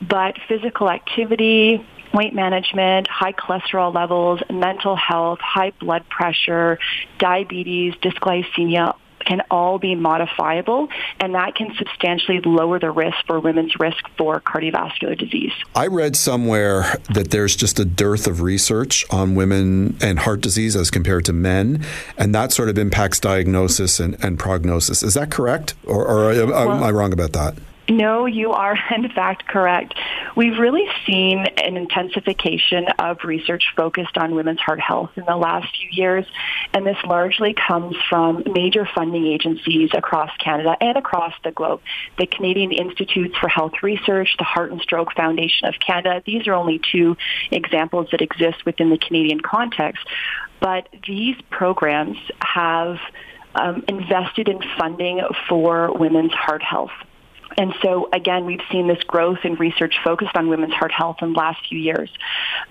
[0.00, 1.84] But physical activity,
[2.16, 6.78] weight management, high cholesterol levels, mental health, high blood pressure,
[7.18, 8.96] diabetes, dysglycemia,
[9.26, 10.88] can all be modifiable,
[11.20, 15.52] and that can substantially lower the risk for women's risk for cardiovascular disease.
[15.74, 20.76] I read somewhere that there's just a dearth of research on women and heart disease
[20.76, 21.84] as compared to men,
[22.16, 25.02] and that sort of impacts diagnosis and, and prognosis.
[25.02, 25.74] Is that correct?
[25.84, 27.56] Or, or am, well, am I wrong about that?
[27.88, 29.94] No, you are in fact correct.
[30.36, 35.76] We've really seen an intensification of research focused on women's heart health in the last
[35.76, 36.26] few years,
[36.74, 41.80] and this largely comes from major funding agencies across Canada and across the globe.
[42.18, 46.54] The Canadian Institutes for Health Research, the Heart and Stroke Foundation of Canada, these are
[46.54, 47.16] only two
[47.50, 50.06] examples that exist within the Canadian context,
[50.60, 52.98] but these programs have
[53.54, 56.90] um, invested in funding for women's heart health.
[57.56, 61.32] And so again, we've seen this growth in research focused on women's heart health in
[61.32, 62.10] the last few years.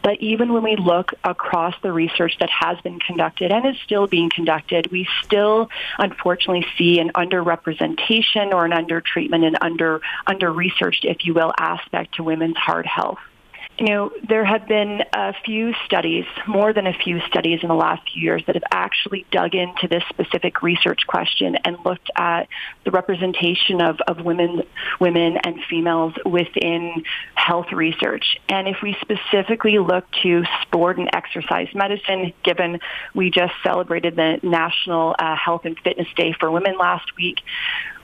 [0.04, 4.08] But even when we look across the research that has been conducted and is still
[4.08, 11.06] being conducted, we still unfortunately see an underrepresentation or an undertreatment and under under researched,
[11.06, 13.20] if you will, aspect to women's heart health.
[13.78, 17.76] You know, there have been a few studies, more than a few studies in the
[17.76, 22.48] last few years that have actually dug into this specific research question and looked at
[22.86, 24.64] the representation of, of women,
[25.02, 27.04] women and females within
[27.34, 28.40] health research.
[28.48, 32.80] And if we specifically look to sport and exercise medicine, given
[33.14, 37.42] we just celebrated the National uh, Health and Fitness Day for Women last week,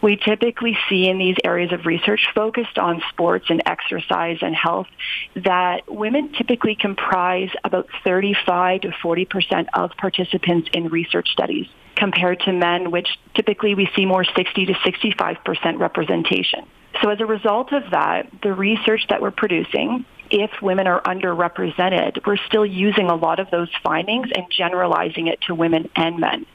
[0.02, 4.88] we typically see in these areas of research focused on sports and exercise and health
[5.36, 12.40] that women typically comprise about 35 to 40 percent of participants in research studies compared
[12.42, 16.66] to men, which typically we see more 60 to 65 percent representation.
[17.02, 22.26] So as a result of that, the research that we're producing if women are underrepresented,
[22.26, 26.46] we're still using a lot of those findings and generalizing it to women and men.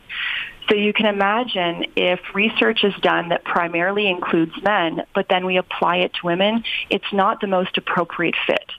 [0.68, 5.58] So you can imagine if research is done that primarily includes men, but then we
[5.58, 8.72] apply it to women, it's not the most appropriate fit.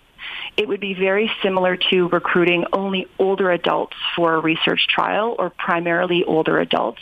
[0.57, 5.49] It would be very similar to recruiting only older adults for a research trial or
[5.49, 6.99] primarily older adults,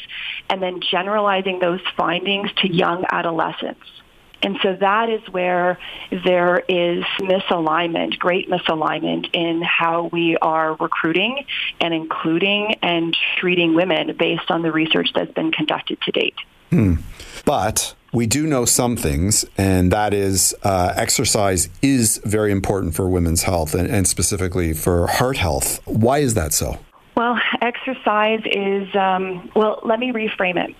[0.50, 3.88] and then generalizing those findings to young adolescents.
[4.46, 5.80] And so that is where
[6.12, 11.46] there is misalignment, great misalignment in how we are recruiting
[11.82, 16.36] and including and treating women based on the research that's been conducted to date.
[16.70, 16.98] Hmm.
[17.44, 23.10] But we do know some things, and that is uh, exercise is very important for
[23.10, 25.82] women's health and, and, specifically for heart health.
[25.86, 26.78] Why is that so?
[27.18, 30.76] Well, exercise is, um, well, let me reframe it.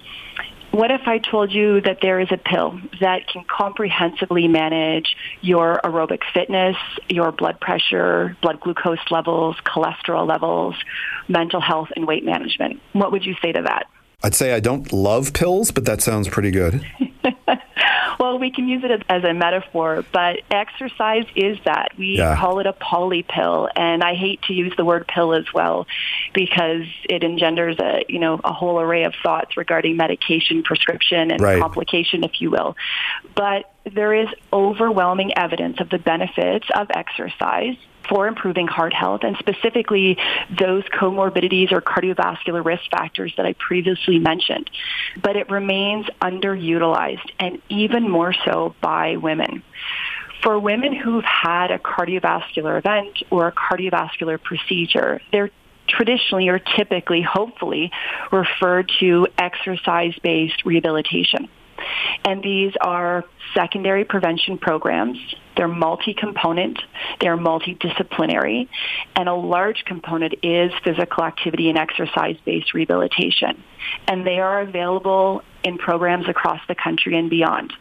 [0.76, 5.80] What if I told you that there is a pill that can comprehensively manage your
[5.82, 6.76] aerobic fitness,
[7.08, 10.76] your blood pressure, blood glucose levels, cholesterol levels,
[11.30, 12.82] mental health, and weight management?
[12.92, 13.86] What would you say to that?
[14.22, 16.86] I'd say I don't love pills, but that sounds pretty good.
[18.20, 21.98] well, we can use it as a metaphor, but exercise is that.
[21.98, 22.38] We yeah.
[22.38, 25.88] call it a poly pill, and I hate to use the word pill as well
[26.34, 31.42] because it engenders a you know a whole array of thoughts regarding medication, prescription, and
[31.42, 31.60] right.
[31.60, 32.76] complication, if you will.
[33.36, 37.76] But there is overwhelming evidence of the benefits of exercise
[38.10, 40.18] for improving heart health and specifically
[40.50, 44.70] those comorbidities or cardiovascular risk factors that I previously mentioned.
[45.22, 49.64] But it remains underutilized and even more so by women.
[50.44, 55.50] For women who've had a cardiovascular event or a cardiovascular procedure, they're
[55.88, 57.92] traditionally or typically, hopefully,
[58.32, 61.48] referred to exercise-based rehabilitation.
[62.24, 63.24] And these are
[63.54, 65.18] secondary prevention programs.
[65.56, 66.80] They're multi-component,
[67.22, 68.68] they're multidisciplinary,
[69.16, 73.64] and a large component is physical activity and exercise-based rehabilitation.
[74.08, 77.74] And they are available in programs across the country and beyond.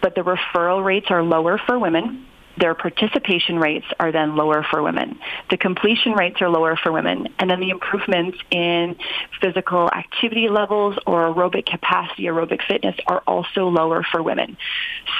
[0.00, 2.26] But the referral rates are lower for women
[2.56, 5.18] their participation rates are then lower for women.
[5.50, 7.28] The completion rates are lower for women.
[7.38, 8.96] And then the improvements in
[9.40, 14.56] physical activity levels or aerobic capacity, aerobic fitness are also lower for women.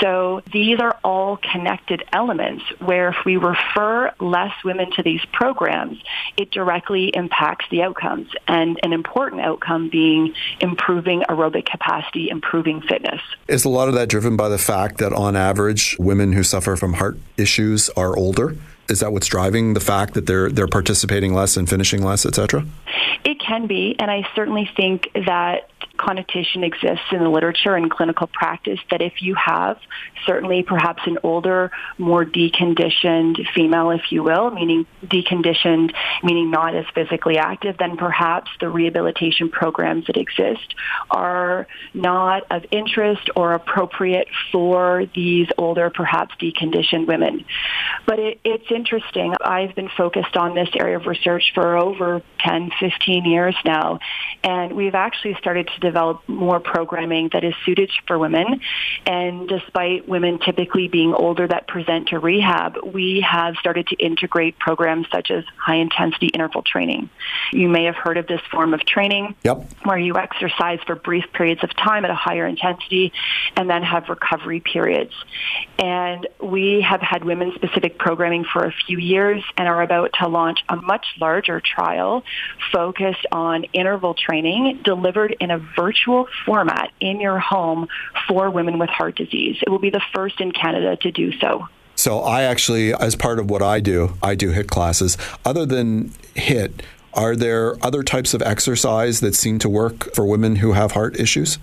[0.01, 5.99] So these are all connected elements where if we refer less women to these programs,
[6.37, 8.29] it directly impacts the outcomes.
[8.47, 13.21] And an important outcome being improving aerobic capacity, improving fitness.
[13.49, 16.77] Is a lot of that driven by the fact that on average, women who suffer
[16.77, 18.57] from heart issues are older?
[18.89, 22.35] Is that what's driving the fact that they're they're participating less and finishing less, et
[22.35, 22.67] cetera?
[23.25, 25.71] It can be, and I certainly think that
[26.03, 29.79] connotation exists in the literature and clinical practice that if you have
[30.27, 36.85] certainly perhaps an older, more deconditioned female, if you will, meaning deconditioned, meaning not as
[36.95, 40.75] physically active, then perhaps the rehabilitation programs that exist
[41.11, 47.45] are not of interest or appropriate for these older, perhaps deconditioned women.
[48.07, 49.35] But it, it's interesting.
[49.41, 54.01] I've been focused on this area of research for over 10, 15 years now,
[54.43, 58.61] and we've actually started to develop more programming that is suited for women.
[59.07, 64.59] And despite women typically being older that present to rehab, we have started to integrate
[64.59, 67.11] programs such as high intensity interval training.
[67.53, 69.71] You may have heard of this form of training yep.
[69.85, 73.13] where you exercise for brief periods of time at a higher intensity
[73.57, 75.13] and then have recovery periods.
[75.79, 80.29] And we have had women specific programming for a few years and are about to
[80.29, 82.25] launch a much larger trial
[82.73, 87.89] focused on interval training delivered in a virtual format in your home
[88.29, 89.57] for women with heart disease.
[89.67, 91.67] It will be the first in Canada to do so.
[91.97, 95.19] So I actually, as part of what I do, I do HIIT classes.
[95.45, 96.83] Other than HIIT,
[97.15, 101.19] are there other types of exercise that seem to work for women who have heart
[101.19, 101.59] issues?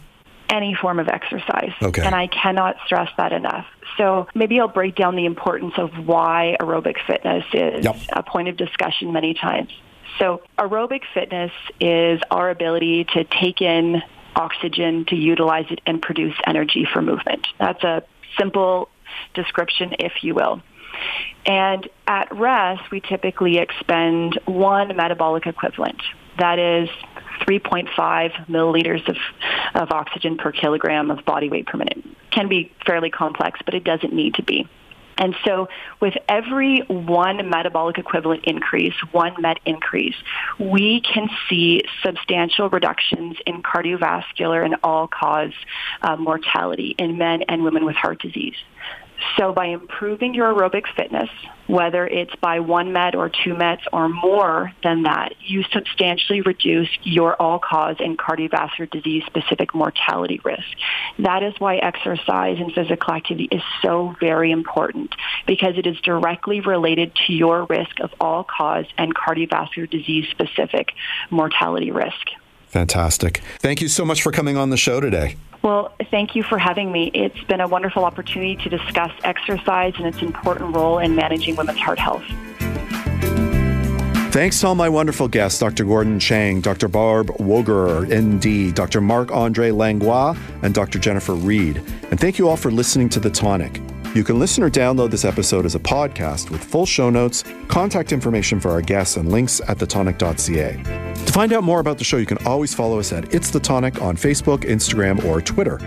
[0.49, 1.71] Any form of exercise.
[1.81, 2.05] Okay.
[2.05, 3.65] And I cannot stress that enough.
[3.97, 7.97] So maybe I'll break down the importance of why aerobic fitness is yep.
[8.13, 9.71] a point of discussion many times.
[10.19, 14.03] So aerobic fitness is our ability to take in
[14.35, 17.47] oxygen, to utilize it and produce energy for movement.
[17.57, 18.03] That's a
[18.37, 18.89] simple
[19.33, 20.61] description, if you will.
[21.45, 26.01] And at rest, we typically expend one metabolic equivalent.
[26.37, 26.89] That is
[27.41, 29.17] 3.5 milliliters of,
[29.75, 32.03] of oxygen per kilogram of body weight per minute.
[32.31, 34.67] Can be fairly complex, but it doesn't need to be.
[35.19, 35.67] And so
[35.99, 40.15] with every one metabolic equivalent increase, one MET increase,
[40.57, 45.53] we can see substantial reductions in cardiovascular and all-cause
[46.01, 48.55] uh, mortality in men and women with heart disease.
[49.37, 51.29] So by improving your aerobic fitness,
[51.67, 56.89] whether it's by one met or two mets or more than that, you substantially reduce
[57.03, 60.63] your all-cause and cardiovascular disease-specific mortality risk.
[61.19, 65.13] That is why exercise and physical activity is so very important
[65.45, 70.93] because it is directly related to your risk of all-cause and cardiovascular disease-specific
[71.29, 72.29] mortality risk.
[72.67, 73.41] Fantastic.
[73.59, 75.35] Thank you so much for coming on the show today.
[75.61, 77.11] Well, thank you for having me.
[77.13, 81.79] It's been a wonderful opportunity to discuss exercise and its important role in managing women's
[81.79, 82.23] heart health.
[84.31, 85.83] Thanks to all my wonderful guests, Dr.
[85.83, 86.87] Gordon Chang, Dr.
[86.87, 89.01] Barb Woegerer, ND, Dr.
[89.01, 90.99] Marc-Andre Langlois, and Dr.
[90.99, 91.77] Jennifer Reed.
[92.11, 93.81] And thank you all for listening to The Tonic.
[94.15, 98.11] You can listen or download this episode as a podcast with full show notes, contact
[98.11, 100.83] information for our guests, and links at thetonic.ca.
[101.25, 103.59] To find out more about the show, you can always follow us at It's the
[103.59, 105.77] Tonic on Facebook, Instagram, or Twitter.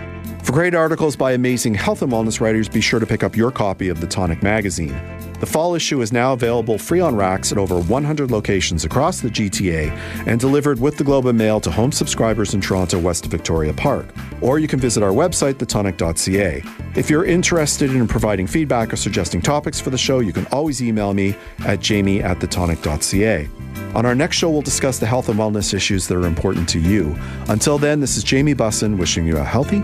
[0.43, 3.51] For great articles by amazing health and wellness writers, be sure to pick up your
[3.51, 4.99] copy of the Tonic magazine.
[5.43, 9.29] The fall issue is now available free on racks at over 100 locations across the
[9.29, 9.89] GTA
[10.25, 13.73] and delivered with the Globe and Mail to home subscribers in Toronto, west of Victoria
[13.73, 14.05] Park.
[14.39, 16.63] Or you can visit our website, thetonic.ca.
[16.95, 20.81] If you're interested in providing feedback or suggesting topics for the show, you can always
[20.81, 23.49] email me at jamie at thetonic.ca.
[23.95, 26.79] On our next show, we'll discuss the health and wellness issues that are important to
[26.79, 27.15] you.
[27.47, 29.83] Until then, this is Jamie Bussin wishing you a healthy